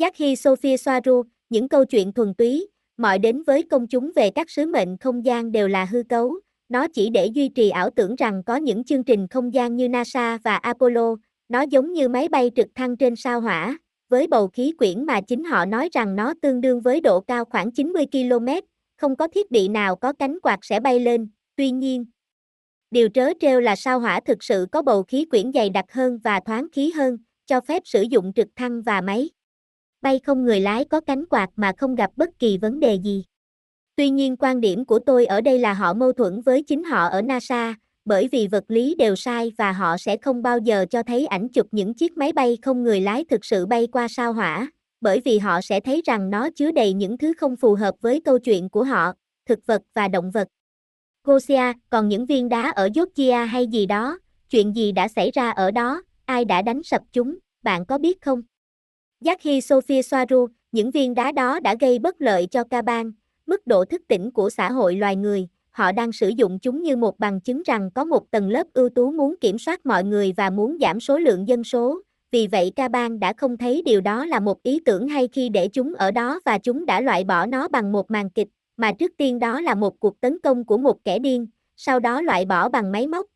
Yaki 0.00 0.38
Sophia 0.38 0.76
Soaru, 0.76 1.22
những 1.50 1.68
câu 1.68 1.84
chuyện 1.84 2.12
thuần 2.12 2.34
túy, 2.34 2.68
mọi 2.96 3.18
đến 3.18 3.42
với 3.42 3.62
công 3.62 3.86
chúng 3.86 4.10
về 4.16 4.30
các 4.30 4.50
sứ 4.50 4.66
mệnh 4.66 4.96
không 4.98 5.24
gian 5.24 5.52
đều 5.52 5.68
là 5.68 5.84
hư 5.84 6.02
cấu, 6.08 6.34
nó 6.68 6.88
chỉ 6.88 7.10
để 7.10 7.26
duy 7.26 7.48
trì 7.48 7.70
ảo 7.70 7.90
tưởng 7.90 8.16
rằng 8.16 8.42
có 8.46 8.56
những 8.56 8.84
chương 8.84 9.04
trình 9.04 9.28
không 9.28 9.54
gian 9.54 9.76
như 9.76 9.88
NASA 9.88 10.38
và 10.44 10.56
Apollo, 10.56 11.16
nó 11.48 11.62
giống 11.62 11.92
như 11.92 12.08
máy 12.08 12.28
bay 12.28 12.50
trực 12.56 12.66
thăng 12.74 12.96
trên 12.96 13.16
sao 13.16 13.40
hỏa, 13.40 13.78
với 14.08 14.26
bầu 14.26 14.48
khí 14.48 14.72
quyển 14.78 15.06
mà 15.06 15.20
chính 15.20 15.44
họ 15.44 15.64
nói 15.64 15.88
rằng 15.92 16.16
nó 16.16 16.34
tương 16.42 16.60
đương 16.60 16.80
với 16.80 17.00
độ 17.00 17.20
cao 17.20 17.44
khoảng 17.44 17.72
90 17.72 18.06
km, 18.12 18.46
không 19.00 19.16
có 19.16 19.28
thiết 19.28 19.50
bị 19.50 19.68
nào 19.68 19.96
có 19.96 20.12
cánh 20.12 20.38
quạt 20.42 20.58
sẽ 20.62 20.80
bay 20.80 21.00
lên, 21.00 21.28
tuy 21.56 21.70
nhiên, 21.70 22.04
điều 22.90 23.08
trớ 23.14 23.28
trêu 23.40 23.60
là 23.60 23.76
sao 23.76 24.00
hỏa 24.00 24.20
thực 24.20 24.44
sự 24.44 24.66
có 24.72 24.82
bầu 24.82 25.02
khí 25.02 25.24
quyển 25.24 25.52
dày 25.52 25.70
đặc 25.70 25.84
hơn 25.88 26.18
và 26.24 26.40
thoáng 26.46 26.66
khí 26.72 26.90
hơn, 26.90 27.18
cho 27.46 27.60
phép 27.60 27.82
sử 27.84 28.02
dụng 28.02 28.32
trực 28.32 28.48
thăng 28.56 28.82
và 28.82 29.00
máy. 29.00 29.30
Bay 30.02 30.20
không 30.24 30.44
người 30.44 30.60
lái 30.60 30.84
có 30.84 31.00
cánh 31.00 31.26
quạt 31.26 31.48
mà 31.56 31.72
không 31.78 31.94
gặp 31.94 32.10
bất 32.16 32.28
kỳ 32.38 32.58
vấn 32.58 32.80
đề 32.80 32.94
gì. 32.94 33.24
Tuy 33.96 34.10
nhiên 34.10 34.36
quan 34.36 34.60
điểm 34.60 34.84
của 34.84 34.98
tôi 34.98 35.26
ở 35.26 35.40
đây 35.40 35.58
là 35.58 35.72
họ 35.72 35.94
mâu 35.94 36.12
thuẫn 36.12 36.40
với 36.40 36.62
chính 36.62 36.84
họ 36.84 37.08
ở 37.08 37.22
NASA, 37.22 37.74
bởi 38.04 38.28
vì 38.28 38.46
vật 38.46 38.64
lý 38.68 38.94
đều 38.94 39.16
sai 39.16 39.52
và 39.58 39.72
họ 39.72 39.96
sẽ 39.98 40.16
không 40.16 40.42
bao 40.42 40.58
giờ 40.58 40.86
cho 40.90 41.02
thấy 41.02 41.26
ảnh 41.26 41.48
chụp 41.48 41.66
những 41.70 41.94
chiếc 41.94 42.16
máy 42.16 42.32
bay 42.32 42.58
không 42.62 42.82
người 42.82 43.00
lái 43.00 43.24
thực 43.24 43.44
sự 43.44 43.66
bay 43.66 43.86
qua 43.86 44.08
sao 44.08 44.32
hỏa, 44.32 44.70
bởi 45.00 45.20
vì 45.24 45.38
họ 45.38 45.60
sẽ 45.60 45.80
thấy 45.80 46.02
rằng 46.04 46.30
nó 46.30 46.50
chứa 46.50 46.72
đầy 46.72 46.92
những 46.92 47.18
thứ 47.18 47.32
không 47.36 47.56
phù 47.56 47.74
hợp 47.74 47.94
với 48.00 48.20
câu 48.20 48.38
chuyện 48.38 48.68
của 48.68 48.84
họ, 48.84 49.12
thực 49.46 49.66
vật 49.66 49.82
và 49.94 50.08
động 50.08 50.30
vật. 50.30 50.48
Gosia, 51.24 51.72
còn 51.90 52.08
những 52.08 52.26
viên 52.26 52.48
đá 52.48 52.70
ở 52.70 52.88
Georgia 52.94 53.44
hay 53.44 53.66
gì 53.66 53.86
đó, 53.86 54.18
chuyện 54.50 54.76
gì 54.76 54.92
đã 54.92 55.08
xảy 55.08 55.30
ra 55.30 55.50
ở 55.50 55.70
đó, 55.70 56.02
ai 56.24 56.44
đã 56.44 56.62
đánh 56.62 56.82
sập 56.82 57.02
chúng, 57.12 57.38
bạn 57.62 57.86
có 57.86 57.98
biết 57.98 58.20
không? 58.22 58.42
Yaki 59.24 59.62
Sophia 59.62 60.02
Soaru, 60.02 60.46
những 60.72 60.90
viên 60.90 61.14
đá 61.14 61.32
đó 61.32 61.60
đã 61.60 61.74
gây 61.80 61.98
bất 61.98 62.20
lợi 62.22 62.46
cho 62.46 62.64
ca 62.64 62.82
bang, 62.82 63.12
mức 63.46 63.66
độ 63.66 63.84
thức 63.84 64.02
tỉnh 64.08 64.30
của 64.30 64.50
xã 64.50 64.70
hội 64.70 64.96
loài 64.96 65.16
người, 65.16 65.48
họ 65.70 65.92
đang 65.92 66.12
sử 66.12 66.28
dụng 66.28 66.58
chúng 66.58 66.82
như 66.82 66.96
một 66.96 67.18
bằng 67.18 67.40
chứng 67.40 67.62
rằng 67.62 67.90
có 67.94 68.04
một 68.04 68.30
tầng 68.30 68.48
lớp 68.48 68.66
ưu 68.72 68.88
tú 68.88 69.10
muốn 69.10 69.34
kiểm 69.40 69.58
soát 69.58 69.86
mọi 69.86 70.04
người 70.04 70.32
và 70.36 70.50
muốn 70.50 70.78
giảm 70.80 71.00
số 71.00 71.18
lượng 71.18 71.48
dân 71.48 71.64
số, 71.64 72.00
vì 72.30 72.46
vậy 72.46 72.72
ca 72.76 72.88
bang 72.88 73.20
đã 73.20 73.32
không 73.32 73.56
thấy 73.56 73.82
điều 73.84 74.00
đó 74.00 74.26
là 74.26 74.40
một 74.40 74.62
ý 74.62 74.80
tưởng 74.84 75.08
hay 75.08 75.28
khi 75.28 75.48
để 75.48 75.68
chúng 75.68 75.94
ở 75.94 76.10
đó 76.10 76.40
và 76.44 76.58
chúng 76.58 76.86
đã 76.86 77.00
loại 77.00 77.24
bỏ 77.24 77.46
nó 77.46 77.68
bằng 77.68 77.92
một 77.92 78.10
màn 78.10 78.30
kịch, 78.30 78.48
mà 78.76 78.92
trước 78.92 79.12
tiên 79.16 79.38
đó 79.38 79.60
là 79.60 79.74
một 79.74 80.00
cuộc 80.00 80.20
tấn 80.20 80.38
công 80.40 80.64
của 80.64 80.78
một 80.78 81.04
kẻ 81.04 81.18
điên, 81.18 81.46
sau 81.76 82.00
đó 82.00 82.20
loại 82.20 82.44
bỏ 82.44 82.68
bằng 82.68 82.92
máy 82.92 83.06
móc. 83.06 83.26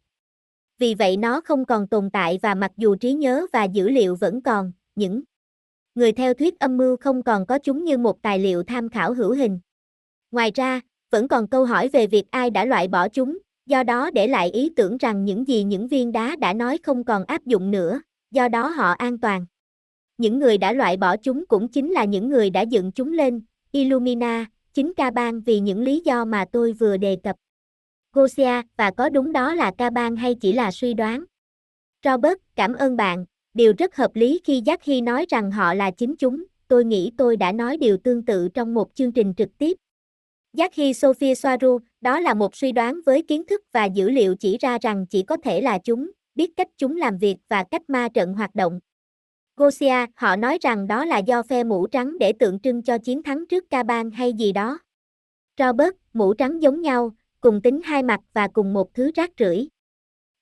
Vì 0.78 0.94
vậy 0.94 1.16
nó 1.16 1.40
không 1.40 1.64
còn 1.64 1.86
tồn 1.88 2.10
tại 2.10 2.38
và 2.42 2.54
mặc 2.54 2.72
dù 2.76 2.96
trí 2.96 3.12
nhớ 3.12 3.46
và 3.52 3.64
dữ 3.64 3.88
liệu 3.88 4.16
vẫn 4.16 4.42
còn, 4.42 4.72
những 4.94 5.22
người 5.94 6.12
theo 6.12 6.34
thuyết 6.34 6.58
âm 6.58 6.76
mưu 6.76 6.96
không 6.96 7.22
còn 7.22 7.46
có 7.46 7.58
chúng 7.58 7.84
như 7.84 7.98
một 7.98 8.22
tài 8.22 8.38
liệu 8.38 8.62
tham 8.62 8.88
khảo 8.88 9.14
hữu 9.14 9.32
hình. 9.32 9.60
Ngoài 10.30 10.50
ra, 10.54 10.80
vẫn 11.10 11.28
còn 11.28 11.48
câu 11.48 11.64
hỏi 11.64 11.88
về 11.88 12.06
việc 12.06 12.30
ai 12.30 12.50
đã 12.50 12.64
loại 12.64 12.88
bỏ 12.88 13.08
chúng, 13.08 13.38
do 13.66 13.82
đó 13.82 14.10
để 14.10 14.26
lại 14.26 14.50
ý 14.50 14.72
tưởng 14.76 14.96
rằng 14.96 15.24
những 15.24 15.48
gì 15.48 15.64
những 15.64 15.88
viên 15.88 16.12
đá 16.12 16.36
đã 16.36 16.52
nói 16.52 16.78
không 16.82 17.04
còn 17.04 17.24
áp 17.24 17.46
dụng 17.46 17.70
nữa, 17.70 18.00
do 18.34 18.48
đó 18.48 18.68
họ 18.68 18.92
an 18.92 19.18
toàn. 19.18 19.46
Những 20.18 20.38
người 20.38 20.58
đã 20.58 20.72
loại 20.72 20.96
bỏ 20.96 21.16
chúng 21.16 21.46
cũng 21.46 21.68
chính 21.68 21.90
là 21.90 22.04
những 22.04 22.28
người 22.28 22.50
đã 22.50 22.60
dựng 22.60 22.92
chúng 22.92 23.12
lên, 23.12 23.42
Illumina, 23.72 24.46
chính 24.72 24.92
ca 24.96 25.10
bang 25.10 25.40
vì 25.40 25.60
những 25.60 25.82
lý 25.82 26.02
do 26.04 26.24
mà 26.24 26.44
tôi 26.52 26.72
vừa 26.72 26.96
đề 26.96 27.16
cập. 27.22 27.36
Gosia, 28.12 28.62
và 28.76 28.90
có 28.90 29.08
đúng 29.08 29.32
đó 29.32 29.54
là 29.54 29.72
ca 29.78 29.90
bang 29.90 30.16
hay 30.16 30.34
chỉ 30.34 30.52
là 30.52 30.70
suy 30.70 30.94
đoán? 30.94 31.24
Robert, 32.04 32.38
cảm 32.56 32.74
ơn 32.74 32.96
bạn, 32.96 33.24
điều 33.54 33.72
rất 33.78 33.96
hợp 33.96 34.10
lý 34.14 34.40
khi 34.44 34.60
Jackie 34.60 35.04
nói 35.04 35.26
rằng 35.28 35.50
họ 35.50 35.74
là 35.74 35.90
chính 35.90 36.16
chúng, 36.16 36.44
tôi 36.68 36.84
nghĩ 36.84 37.10
tôi 37.16 37.36
đã 37.36 37.52
nói 37.52 37.76
điều 37.76 37.96
tương 37.96 38.24
tự 38.24 38.48
trong 38.54 38.74
một 38.74 38.94
chương 38.94 39.12
trình 39.12 39.34
trực 39.36 39.58
tiếp. 39.58 39.76
Jackie 40.56 40.92
Sophia 40.92 41.34
Soaru, 41.34 41.78
đó 42.00 42.20
là 42.20 42.34
một 42.34 42.56
suy 42.56 42.72
đoán 42.72 43.00
với 43.06 43.22
kiến 43.22 43.46
thức 43.46 43.62
và 43.72 43.84
dữ 43.84 44.10
liệu 44.10 44.34
chỉ 44.34 44.58
ra 44.58 44.78
rằng 44.82 45.06
chỉ 45.06 45.22
có 45.22 45.36
thể 45.36 45.60
là 45.60 45.78
chúng, 45.78 46.10
biết 46.34 46.50
cách 46.56 46.68
chúng 46.78 46.96
làm 46.96 47.18
việc 47.18 47.36
và 47.48 47.64
cách 47.70 47.90
ma 47.90 48.08
trận 48.14 48.34
hoạt 48.34 48.54
động. 48.54 48.80
Gosia, 49.56 50.06
họ 50.16 50.36
nói 50.36 50.58
rằng 50.60 50.86
đó 50.86 51.04
là 51.04 51.18
do 51.18 51.42
phe 51.42 51.64
mũ 51.64 51.86
trắng 51.86 52.18
để 52.18 52.32
tượng 52.32 52.60
trưng 52.60 52.82
cho 52.82 52.98
chiến 52.98 53.22
thắng 53.22 53.46
trước 53.46 53.64
ca 53.70 53.82
bang 53.82 54.10
hay 54.10 54.32
gì 54.32 54.52
đó. 54.52 54.78
Robert, 55.58 55.94
mũ 56.12 56.34
trắng 56.34 56.62
giống 56.62 56.80
nhau, 56.80 57.10
cùng 57.40 57.62
tính 57.62 57.80
hai 57.84 58.02
mặt 58.02 58.20
và 58.32 58.48
cùng 58.48 58.72
một 58.72 58.94
thứ 58.94 59.10
rác 59.14 59.30
rưởi. 59.38 59.68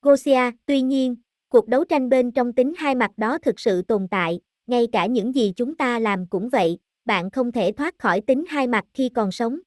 Gosia, 0.02 0.50
tuy 0.66 0.82
nhiên, 0.82 1.16
cuộc 1.48 1.68
đấu 1.68 1.84
tranh 1.84 2.08
bên 2.08 2.32
trong 2.32 2.52
tính 2.52 2.72
hai 2.76 2.94
mặt 2.94 3.10
đó 3.16 3.38
thực 3.38 3.60
sự 3.60 3.82
tồn 3.82 4.08
tại, 4.10 4.40
ngay 4.66 4.86
cả 4.92 5.06
những 5.06 5.34
gì 5.34 5.52
chúng 5.56 5.76
ta 5.76 5.98
làm 5.98 6.26
cũng 6.26 6.48
vậy, 6.48 6.78
bạn 7.04 7.30
không 7.30 7.52
thể 7.52 7.72
thoát 7.72 7.98
khỏi 7.98 8.20
tính 8.20 8.44
hai 8.48 8.66
mặt 8.66 8.84
khi 8.94 9.08
còn 9.08 9.32
sống. 9.32 9.58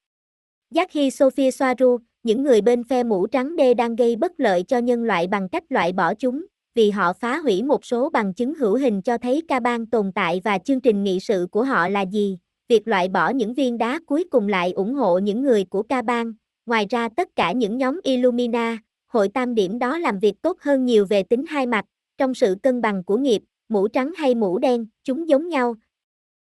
Jackie 0.72 1.10
Sophia 1.10 1.52
Soaru, 1.52 1.98
những 2.26 2.44
người 2.44 2.62
bên 2.62 2.84
phe 2.84 3.04
mũ 3.04 3.28
trắng 3.28 3.56
đê 3.56 3.74
đang 3.74 3.96
gây 3.96 4.16
bất 4.16 4.32
lợi 4.38 4.64
cho 4.64 4.78
nhân 4.78 5.04
loại 5.04 5.28
bằng 5.28 5.50
cách 5.50 5.64
loại 5.70 5.94
bỏ 5.94 6.14
chúng, 6.14 6.46
vì 6.76 6.92
họ 6.92 7.14
phá 7.14 7.38
hủy 7.38 7.64
một 7.64 7.86
số 7.86 8.10
bằng 8.10 8.34
chứng 8.34 8.54
hữu 8.54 8.76
hình 8.78 9.02
cho 9.02 9.18
thấy 9.18 9.42
ca 9.48 9.60
bang 9.60 9.86
tồn 9.86 10.12
tại 10.12 10.42
và 10.44 10.58
chương 10.58 10.82
trình 10.82 11.04
nghị 11.04 11.20
sự 11.20 11.48
của 11.52 11.64
họ 11.64 11.90
là 11.90 12.02
gì. 12.02 12.38
Việc 12.68 12.88
loại 12.88 13.10
bỏ 13.10 13.30
những 13.30 13.54
viên 13.54 13.78
đá 13.78 14.00
cuối 14.06 14.24
cùng 14.32 14.48
lại 14.48 14.72
ủng 14.72 14.94
hộ 14.94 15.18
những 15.18 15.42
người 15.42 15.64
của 15.64 15.84
ca 15.84 16.02
bang. 16.02 16.34
Ngoài 16.66 16.86
ra 16.90 17.10
tất 17.18 17.36
cả 17.36 17.52
những 17.52 17.78
nhóm 17.78 18.00
Illumina, 18.04 18.78
hội 19.08 19.30
tam 19.30 19.56
điểm 19.56 19.80
đó 19.80 19.98
làm 19.98 20.20
việc 20.20 20.42
tốt 20.42 20.58
hơn 20.62 20.86
nhiều 20.86 21.06
về 21.06 21.24
tính 21.24 21.46
hai 21.48 21.66
mặt, 21.66 21.86
trong 22.18 22.34
sự 22.34 22.56
cân 22.64 22.82
bằng 22.82 23.04
của 23.04 23.18
nghiệp, 23.18 23.42
mũ 23.70 23.88
trắng 23.88 24.12
hay 24.18 24.36
mũ 24.36 24.58
đen, 24.58 24.86
chúng 25.04 25.30
giống 25.30 25.50
nhau. 25.50 25.76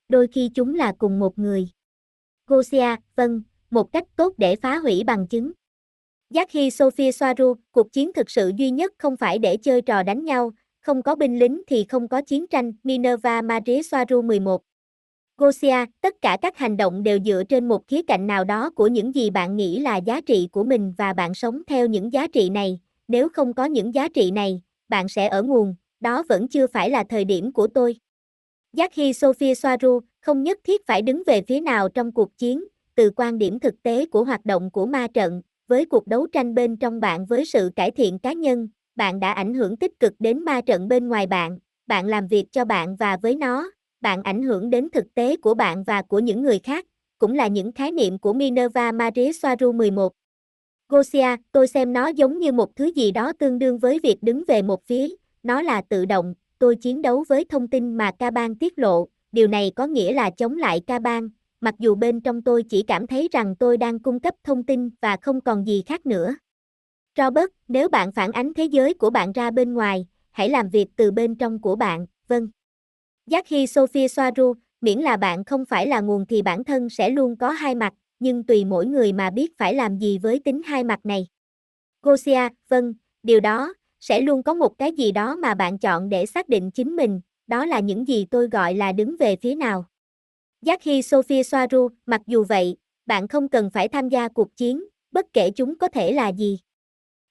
Đôi 0.09 0.27
khi 0.27 0.51
chúng 0.55 0.75
là 0.75 0.95
cùng 0.99 1.19
một 1.19 1.39
người. 1.39 1.69
Gosia, 2.47 2.97
vâng, 3.17 3.43
một 3.71 3.93
cách 3.93 4.05
tốt 4.17 4.35
để 4.39 4.57
phá 4.57 4.79
hủy 4.79 5.03
bằng 5.07 5.27
chứng. 5.27 5.53
Jackie 6.33 6.71
Sophia 6.71 7.13
Soaru, 7.13 7.55
cuộc 7.73 7.93
chiến 7.93 8.13
thực 8.13 8.31
sự 8.31 8.53
duy 8.57 8.71
nhất 8.71 8.93
không 8.99 9.17
phải 9.17 9.39
để 9.39 9.57
chơi 9.57 9.83
trò 9.83 10.03
đánh 10.03 10.25
nhau, 10.25 10.51
không 10.81 11.03
có 11.03 11.15
binh 11.15 11.39
lính 11.39 11.63
thì 11.67 11.85
không 11.89 12.09
có 12.09 12.23
chiến 12.23 12.47
tranh, 12.47 12.73
Minerva 12.85 13.43
Marie 13.43 13.83
Soaru 13.83 14.23
11. 14.23 14.63
Gosia, 15.37 15.85
tất 16.01 16.15
cả 16.23 16.37
các 16.43 16.57
hành 16.57 16.77
động 16.77 17.03
đều 17.03 17.19
dựa 17.25 17.43
trên 17.49 17.69
một 17.69 17.89
khía 17.89 18.03
cạnh 18.03 18.27
nào 18.27 18.45
đó 18.45 18.71
của 18.71 18.87
những 18.87 19.15
gì 19.15 19.31
bạn 19.31 19.57
nghĩ 19.57 19.81
là 19.81 19.97
giá 19.97 20.21
trị 20.21 20.49
của 20.53 20.65
mình 20.65 20.95
và 20.99 21.13
bạn 21.13 21.35
sống 21.35 21.63
theo 21.67 21.87
những 21.87 22.13
giá 22.13 22.27
trị 22.27 22.51
này, 22.51 22.81
nếu 23.09 23.29
không 23.29 23.55
có 23.55 23.65
những 23.65 23.95
giá 23.95 24.09
trị 24.09 24.31
này, 24.31 24.63
bạn 24.89 25.09
sẽ 25.09 25.29
ở 25.29 25.43
nguồn, 25.43 25.75
đó 26.01 26.23
vẫn 26.29 26.49
chưa 26.49 26.67
phải 26.67 26.91
là 26.91 27.05
thời 27.09 27.25
điểm 27.25 27.53
của 27.53 27.67
tôi. 27.67 27.97
Jackie 28.77 29.13
Sophia 29.13 29.55
Soaru, 29.55 30.01
không 30.21 30.43
nhất 30.43 30.59
thiết 30.65 30.87
phải 30.87 31.03
đứng 31.03 31.23
về 31.27 31.43
phía 31.43 31.61
nào 31.61 31.89
trong 31.89 32.13
cuộc 32.13 32.39
chiến, 32.39 32.65
từ 32.95 33.11
quan 33.17 33.39
điểm 33.39 33.61
thực 33.61 33.83
tế 33.83 34.07
của 34.07 34.25
hoạt 34.25 34.45
động 34.45 34.71
của 34.71 34.87
ma 34.87 35.07
trận, 35.15 35.43
với 35.73 35.85
cuộc 35.85 36.07
đấu 36.07 36.27
tranh 36.27 36.55
bên 36.55 36.77
trong 36.77 37.01
bạn 37.01 37.27
với 37.27 37.45
sự 37.45 37.71
cải 37.77 37.91
thiện 37.91 38.19
cá 38.19 38.33
nhân, 38.33 38.69
bạn 38.97 39.21
đã 39.21 39.33
ảnh 39.33 39.55
hưởng 39.55 39.77
tích 39.77 40.01
cực 40.01 40.13
đến 40.19 40.45
ma 40.45 40.61
trận 40.61 40.89
bên 40.89 41.09
ngoài 41.09 41.27
bạn, 41.27 41.59
bạn 41.87 42.07
làm 42.07 42.27
việc 42.27 42.45
cho 42.53 42.65
bạn 42.65 42.97
và 42.97 43.17
với 43.17 43.35
nó, 43.35 43.71
bạn 44.01 44.23
ảnh 44.23 44.43
hưởng 44.43 44.71
đến 44.71 44.89
thực 44.93 45.15
tế 45.15 45.37
của 45.37 45.55
bạn 45.55 45.85
và 45.85 46.03
của 46.03 46.19
những 46.19 46.43
người 46.43 46.59
khác, 46.59 46.87
cũng 47.19 47.35
là 47.35 47.47
những 47.47 47.73
khái 47.73 47.93
niệm 47.93 48.19
của 48.19 48.33
Minerva 48.33 48.93
Marie 48.93 49.33
Soaru 49.33 49.73
11. 49.73 50.13
Gosia, 50.89 51.37
tôi 51.53 51.67
xem 51.67 51.93
nó 51.93 52.09
giống 52.09 52.39
như 52.39 52.53
một 52.53 52.77
thứ 52.77 52.85
gì 52.95 53.11
đó 53.11 53.33
tương 53.33 53.59
đương 53.59 53.79
với 53.79 53.99
việc 54.03 54.23
đứng 54.23 54.45
về 54.49 54.63
một 54.63 54.87
phía, 54.87 55.09
nó 55.43 55.63
là 55.63 55.83
tự 55.89 56.05
động, 56.05 56.35
tôi 56.59 56.77
chiến 56.77 57.03
đấu 57.03 57.25
với 57.29 57.45
thông 57.45 57.69
tin 57.69 57.95
mà 57.95 58.11
ca 58.19 58.31
bang 58.31 58.55
tiết 58.55 58.79
lộ, 58.79 59.09
điều 59.33 59.49
này 59.49 59.73
có 59.77 59.87
nghĩa 59.87 60.13
là 60.13 60.31
chống 60.31 60.57
lại 60.57 60.81
ca 60.87 60.99
bang, 60.99 61.29
mặc 61.63 61.75
dù 61.79 61.95
bên 61.95 62.21
trong 62.21 62.43
tôi 62.43 62.63
chỉ 62.63 62.83
cảm 62.83 63.07
thấy 63.07 63.29
rằng 63.33 63.57
tôi 63.57 63.77
đang 63.77 63.99
cung 63.99 64.21
cấp 64.21 64.35
thông 64.45 64.63
tin 64.63 64.91
và 65.01 65.17
không 65.23 65.41
còn 65.41 65.67
gì 65.67 65.83
khác 65.87 66.07
nữa. 66.07 66.35
Robert, 67.17 67.51
nếu 67.69 67.89
bạn 67.89 68.13
phản 68.13 68.33
ánh 68.33 68.55
thế 68.55 68.65
giới 68.65 68.95
của 68.95 69.11
bạn 69.11 69.33
ra 69.33 69.51
bên 69.51 69.75
ngoài, 69.75 70.07
hãy 70.31 70.49
làm 70.49 70.69
việc 70.69 70.87
từ 70.97 71.11
bên 71.11 71.35
trong 71.35 71.61
của 71.61 71.77
bạn, 71.77 72.07
vâng. 72.29 72.49
Jackie 73.31 73.67
Sophia 73.67 74.09
Soaru, 74.09 74.55
miễn 74.81 74.99
là 74.99 75.17
bạn 75.17 75.45
không 75.45 75.65
phải 75.65 75.87
là 75.87 76.01
nguồn 76.01 76.27
thì 76.27 76.43
bản 76.43 76.65
thân 76.65 76.89
sẽ 76.89 77.11
luôn 77.11 77.37
có 77.37 77.51
hai 77.51 77.75
mặt, 77.75 77.95
nhưng 78.19 78.45
tùy 78.45 78.65
mỗi 78.65 78.87
người 78.87 79.13
mà 79.13 79.31
biết 79.31 79.59
phải 79.59 79.75
làm 79.75 79.99
gì 79.99 80.19
với 80.19 80.39
tính 80.39 80.63
hai 80.65 80.85
mặt 80.85 81.07
này. 81.07 81.27
Gosia, 82.03 82.49
vâng, 82.69 82.95
điều 83.23 83.41
đó, 83.41 83.75
sẽ 84.01 84.21
luôn 84.21 84.43
có 84.43 84.55
một 84.55 84.79
cái 84.79 84.93
gì 84.93 85.13
đó 85.13 85.37
mà 85.37 85.55
bạn 85.55 85.79
chọn 85.79 86.09
để 86.09 86.27
xác 86.27 86.49
định 86.49 86.71
chính 86.71 86.97
mình, 86.97 87.21
đó 87.47 87.67
là 87.67 87.81
những 87.81 88.09
gì 88.09 88.27
tôi 88.31 88.49
gọi 88.49 88.75
là 88.75 88.93
đứng 88.93 89.17
về 89.17 89.37
phía 89.37 89.55
nào. 89.55 89.85
Jackie 90.67 91.03
Sophia 91.03 91.43
Soaru, 91.43 91.89
mặc 92.07 92.21
dù 92.27 92.45
vậy, 92.45 92.77
bạn 93.07 93.29
không 93.29 93.49
cần 93.49 93.71
phải 93.71 93.89
tham 93.89 94.09
gia 94.09 94.29
cuộc 94.29 94.57
chiến, 94.57 94.85
bất 95.13 95.27
kể 95.33 95.51
chúng 95.51 95.79
có 95.79 95.89
thể 95.89 96.13
là 96.13 96.33
gì. 96.33 96.59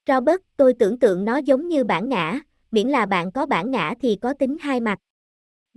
Robert, 0.08 0.41
tôi 0.58 0.74
tưởng 0.74 1.00
tượng 1.00 1.26
nó 1.26 1.38
giống 1.38 1.67
như 1.67 1.84
bản 1.84 2.10
ngã, 2.10 2.39
miễn 2.72 2.88
là 2.88 3.06
bạn 3.06 3.32
có 3.32 3.46
bản 3.46 3.72
ngã 3.72 3.94
thì 4.02 4.15
có 4.22 4.34
tính 4.34 4.58
hai 4.60 4.80
mặt. 4.80 5.00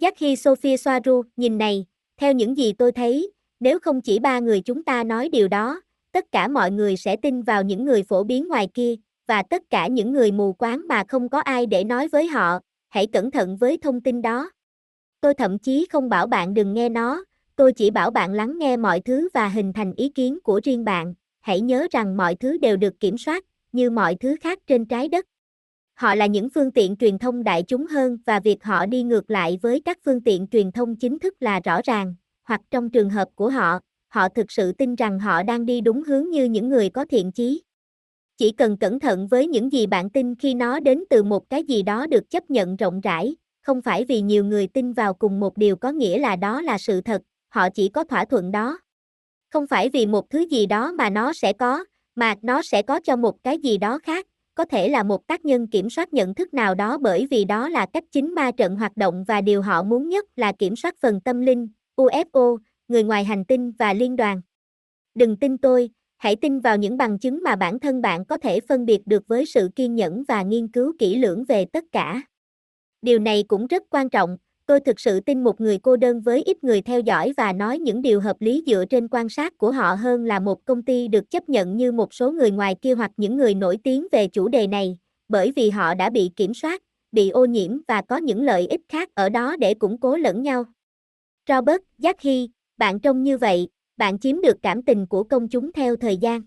Jackie 0.01 0.35
Sophia 0.35 0.77
Soaru, 0.77 1.23
nhìn 1.37 1.59
này, 1.59 1.87
theo 2.17 2.33
những 2.33 2.57
gì 2.57 2.73
tôi 2.73 2.93
thấy, 2.93 3.33
nếu 3.61 3.79
không 3.79 4.01
chỉ 4.01 4.19
ba 4.19 4.39
người 4.39 4.61
chúng 4.61 4.85
ta 4.85 5.05
nói 5.05 5.29
điều 5.29 5.49
đó, 5.49 5.81
tất 6.13 6.33
cả 6.33 6.49
mọi 6.49 6.71
người 6.71 6.97
sẽ 6.97 7.17
tin 7.17 7.43
vào 7.43 7.63
những 7.63 7.85
người 7.85 8.03
phổ 8.03 8.25
biến 8.25 8.49
ngoài 8.49 8.69
kia, 8.75 8.95
và 9.27 9.43
tất 9.43 9.63
cả 9.71 9.87
những 9.87 10.13
người 10.13 10.33
mù 10.33 10.53
quáng 10.53 10.83
mà 10.89 11.05
không 11.09 11.29
có 11.29 11.41
ai 11.41 11.67
để 11.67 11.85
nói 11.85 12.09
với 12.09 12.27
họ, 12.27 12.59
hãy 12.89 13.07
cẩn 13.07 13.31
thận 13.31 13.57
với 13.57 13.79
thông 13.79 14.01
tin 14.01 14.23
đó. 14.23 14.51
Tôi 15.21 15.35
thậm 15.35 15.59
chí 15.59 15.87
không 15.91 16.09
bảo 16.09 16.27
bạn 16.27 16.55
đừng 16.55 16.75
nghe 16.75 16.89
nó, 16.89 17.25
tôi 17.57 17.73
chỉ 17.73 17.91
bảo 17.91 18.11
bạn 18.11 18.33
lắng 18.33 18.59
nghe 18.59 18.77
mọi 18.77 19.01
thứ 19.01 19.29
và 19.35 19.49
hình 19.49 19.73
thành 19.73 19.93
ý 19.97 20.09
kiến 20.09 20.39
của 20.45 20.61
riêng 20.65 20.85
bạn, 20.85 21.15
hãy 21.41 21.61
nhớ 21.61 21.87
rằng 21.91 22.17
mọi 22.17 22.35
thứ 22.35 22.59
đều 22.59 22.77
được 22.77 23.01
kiểm 23.01 23.19
soát, 23.19 23.45
như 23.73 23.91
mọi 23.91 24.15
thứ 24.15 24.37
khác 24.41 24.59
trên 24.67 24.85
trái 24.87 25.09
đất. 25.09 25.27
Họ 25.95 26.15
là 26.15 26.27
những 26.27 26.49
phương 26.51 26.71
tiện 26.71 26.97
truyền 26.97 27.19
thông 27.19 27.45
đại 27.45 27.63
chúng 27.63 27.87
hơn 27.87 28.19
và 28.27 28.41
việc 28.41 28.65
họ 28.65 28.87
đi 28.87 29.03
ngược 29.03 29.31
lại 29.31 29.59
với 29.63 29.81
các 29.81 29.99
phương 30.05 30.21
tiện 30.21 30.47
truyền 30.47 30.73
thông 30.73 30.97
chính 30.97 31.19
thức 31.19 31.35
là 31.41 31.61
rõ 31.65 31.81
ràng, 31.85 32.15
hoặc 32.45 32.61
trong 32.71 32.91
trường 32.91 33.11
hợp 33.11 33.29
của 33.35 33.49
họ, 33.51 33.79
họ 34.09 34.29
thực 34.29 34.53
sự 34.53 34.73
tin 34.73 34.95
rằng 34.95 35.19
họ 35.19 35.43
đang 35.43 35.67
đi 35.67 35.81
đúng 35.81 36.03
hướng 36.03 36.31
như 36.31 36.45
những 36.45 36.69
người 36.69 36.89
có 36.89 37.05
thiện 37.05 37.33
chí. 37.33 37.63
Chỉ 38.37 38.53
cần 38.53 38.77
cẩn 38.77 39.01
thận 39.01 39.27
với 39.29 39.47
những 39.47 39.73
gì 39.73 39.87
bạn 39.87 40.11
tin 40.11 40.35
khi 40.35 40.55
nó 40.55 40.81
đến 40.81 41.05
từ 41.11 41.23
một 41.23 41.51
cái 41.51 41.63
gì 41.65 41.83
đó 41.83 42.07
được 42.07 42.31
chấp 42.31 42.51
nhận 42.51 42.77
rộng 42.77 43.01
rãi, 43.01 43.37
không 43.63 43.83
phải 43.83 44.05
vì 44.05 44.21
nhiều 44.21 44.45
người 44.45 44.67
tin 44.67 44.93
vào 44.93 45.15
cùng 45.15 45.41
một 45.41 45.57
điều 45.57 45.77
có 45.77 45.93
nghĩa 45.93 46.19
là 46.19 46.37
đó 46.37 46.63
là 46.63 46.79
sự 46.79 47.01
thật, 47.01 47.23
họ 47.55 47.69
chỉ 47.71 47.89
có 47.89 48.05
thỏa 48.05 48.25
thuận 48.25 48.53
đó. 48.53 48.79
Không 49.51 49.67
phải 49.67 49.89
vì 49.89 50.07
một 50.07 50.31
thứ 50.31 50.47
gì 50.51 50.67
đó 50.67 50.93
mà 50.93 51.11
nó 51.11 51.33
sẽ 51.33 51.53
có, 51.53 51.85
mà 52.15 52.35
nó 52.43 52.63
sẽ 52.63 52.83
có 52.83 53.01
cho 53.05 53.17
một 53.17 53.43
cái 53.43 53.59
gì 53.59 53.79
đó 53.79 53.99
khác, 53.99 54.27
có 54.55 54.65
thể 54.65 54.89
là 54.89 55.03
một 55.03 55.27
tác 55.27 55.45
nhân 55.45 55.67
kiểm 55.67 55.91
soát 55.91 56.13
nhận 56.13 56.35
thức 56.35 56.55
nào 56.55 56.75
đó 56.75 56.99
bởi 56.99 57.27
vì 57.31 57.45
đó 57.45 57.69
là 57.69 57.87
cách 57.93 58.05
chính 58.13 58.35
ma 58.35 58.51
trận 58.51 58.77
hoạt 58.77 58.97
động 58.97 59.25
và 59.25 59.41
điều 59.41 59.63
họ 59.63 59.83
muốn 59.83 60.09
nhất 60.09 60.25
là 60.37 60.53
kiểm 60.53 60.77
soát 60.77 60.95
phần 61.01 61.21
tâm 61.21 61.41
linh, 61.41 61.69
UFO, 61.97 62.59
người 62.89 63.03
ngoài 63.03 63.25
hành 63.25 63.45
tinh 63.45 63.73
và 63.79 63.93
liên 63.93 64.17
đoàn. 64.17 64.41
Đừng 65.15 65.37
tin 65.37 65.59
tôi, 65.59 65.91
hãy 66.17 66.37
tin 66.37 66.61
vào 66.61 66.77
những 66.77 66.97
bằng 66.97 67.19
chứng 67.19 67.43
mà 67.43 67.57
bản 67.57 67.81
thân 67.81 68.03
bạn 68.03 68.25
có 68.25 68.39
thể 68.39 68.61
phân 68.61 68.87
biệt 68.87 69.01
được 69.07 69.29
với 69.29 69.47
sự 69.47 69.69
kiên 69.77 69.95
nhẫn 69.95 70.25
và 70.29 70.43
nghiên 70.43 70.69
cứu 70.69 70.93
kỹ 70.99 71.19
lưỡng 71.19 71.45
về 71.45 71.65
tất 71.65 71.85
cả. 71.93 72.23
Điều 73.03 73.19
này 73.19 73.45
cũng 73.49 73.67
rất 73.67 73.83
quan 73.91 74.11
trọng, 74.11 74.37
Tôi 74.67 74.81
thực 74.81 75.01
sự 75.01 75.21
tin 75.21 75.45
một 75.45 75.61
người 75.61 75.79
cô 75.79 75.97
đơn 75.97 76.21
với 76.21 76.43
ít 76.43 76.65
người 76.65 76.83
theo 76.83 77.01
dõi 77.01 77.33
và 77.37 77.53
nói 77.53 77.79
những 77.79 78.03
điều 78.03 78.21
hợp 78.21 78.37
lý 78.41 78.63
dựa 78.67 78.85
trên 78.91 79.09
quan 79.09 79.29
sát 79.29 79.59
của 79.59 79.71
họ 79.71 79.95
hơn 79.95 80.25
là 80.25 80.41
một 80.41 80.65
công 80.65 80.83
ty 80.83 81.09
được 81.09 81.31
chấp 81.31 81.49
nhận 81.49 81.77
như 81.77 81.93
một 81.93 82.15
số 82.15 82.33
người 82.33 82.51
ngoài 82.51 82.75
kia 82.83 82.95
hoặc 82.95 83.11
những 83.17 83.37
người 83.37 83.55
nổi 83.55 83.79
tiếng 83.85 84.07
về 84.13 84.29
chủ 84.29 84.49
đề 84.49 84.67
này, 84.67 84.99
bởi 85.29 85.53
vì 85.57 85.71
họ 85.71 85.95
đã 85.95 86.11
bị 86.11 86.31
kiểm 86.37 86.55
soát, 86.55 86.83
bị 87.13 87.31
ô 87.31 87.45
nhiễm 87.45 87.81
và 87.89 88.03
có 88.03 88.17
những 88.17 88.43
lợi 88.43 88.67
ích 88.67 88.81
khác 88.89 89.09
ở 89.15 89.29
đó 89.29 89.57
để 89.57 89.75
củng 89.75 90.01
cố 90.01 90.17
lẫn 90.17 90.43
nhau. 90.43 90.65
Robert 91.49 91.83
Jackie, 91.99 92.49
bạn 92.77 93.01
trông 93.01 93.23
như 93.23 93.39
vậy, 93.39 93.69
bạn 93.97 94.19
chiếm 94.19 94.41
được 94.41 94.57
cảm 94.63 94.83
tình 94.83 95.07
của 95.07 95.25
công 95.25 95.49
chúng 95.49 95.73
theo 95.73 95.97
thời 95.97 96.17
gian. 96.17 96.43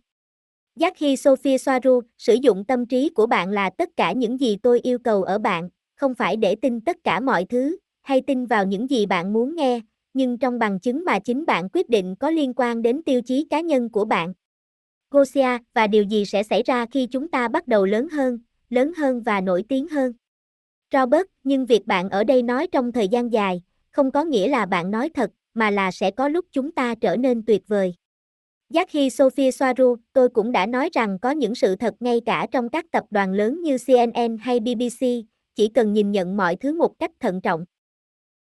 Jackie 0.80 1.16
Sophia 1.16 1.58
Soaru, 1.58 2.02
sử 2.18 2.34
dụng 2.34 2.66
tâm 2.66 2.86
trí 2.86 3.10
của 3.10 3.26
bạn 3.26 3.50
là 3.50 3.70
tất 3.70 3.90
cả 3.98 4.12
những 4.12 4.40
gì 4.40 4.58
tôi 4.64 4.80
yêu 4.80 5.00
cầu 5.00 5.24
ở 5.24 5.38
bạn, 5.38 5.70
không 5.96 6.16
phải 6.16 6.36
để 6.36 6.56
tin 6.56 6.82
tất 6.82 6.98
cả 7.04 7.20
mọi 7.20 7.46
thứ, 7.46 7.78
hay 8.08 8.22
tin 8.22 8.46
vào 8.46 8.66
những 8.66 8.90
gì 8.90 9.06
bạn 9.06 9.34
muốn 9.34 9.56
nghe, 9.56 9.82
nhưng 10.14 10.38
trong 10.38 10.60
bằng 10.60 10.80
chứng 10.80 11.06
mà 11.06 11.20
chính 11.20 11.46
bạn 11.46 11.70
quyết 11.74 11.90
định 11.90 12.16
có 12.16 12.30
liên 12.30 12.54
quan 12.56 12.82
đến 12.82 13.02
tiêu 13.04 13.22
chí 13.22 13.48
cá 13.50 13.62
nhân 13.62 13.90
của 13.90 14.06
bạn. 14.06 14.34
Gosia, 15.12 15.58
và 15.74 15.88
điều 15.88 16.04
gì 16.04 16.26
sẽ 16.26 16.44
xảy 16.44 16.64
ra 16.64 16.86
khi 16.86 17.08
chúng 17.12 17.28
ta 17.28 17.48
bắt 17.48 17.68
đầu 17.68 17.86
lớn 17.86 18.10
hơn, 18.10 18.40
lớn 18.70 18.94
hơn 18.98 19.22
và 19.22 19.42
nổi 19.42 19.64
tiếng 19.70 19.88
hơn? 19.88 20.14
Robert, 20.94 21.26
nhưng 21.44 21.66
việc 21.66 21.86
bạn 21.86 22.10
ở 22.10 22.24
đây 22.24 22.44
nói 22.44 22.68
trong 22.68 22.92
thời 22.92 23.08
gian 23.08 23.32
dài, 23.32 23.62
không 23.92 24.12
có 24.12 24.24
nghĩa 24.24 24.48
là 24.48 24.66
bạn 24.66 24.92
nói 24.92 25.10
thật, 25.14 25.32
mà 25.54 25.72
là 25.72 25.92
sẽ 25.92 26.12
có 26.12 26.28
lúc 26.28 26.46
chúng 26.52 26.72
ta 26.72 26.96
trở 26.96 27.16
nên 27.16 27.46
tuyệt 27.46 27.68
vời. 27.68 27.94
Jackie 28.70 29.10
Sophie 29.10 29.52
Soaru, 29.52 29.96
tôi 30.14 30.30
cũng 30.30 30.52
đã 30.52 30.66
nói 30.66 30.90
rằng 30.94 31.20
có 31.20 31.32
những 31.32 31.56
sự 31.56 31.76
thật 31.76 31.94
ngay 32.00 32.22
cả 32.26 32.48
trong 32.52 32.70
các 32.70 32.86
tập 32.92 33.04
đoàn 33.10 33.34
lớn 33.34 33.62
như 33.62 33.78
CNN 33.88 34.38
hay 34.38 34.60
BBC, 34.60 35.06
chỉ 35.56 35.68
cần 35.68 35.94
nhìn 35.94 36.12
nhận 36.12 36.38
mọi 36.38 36.56
thứ 36.56 36.78
một 36.78 37.00
cách 37.00 37.12
thận 37.20 37.42
trọng. 37.42 37.66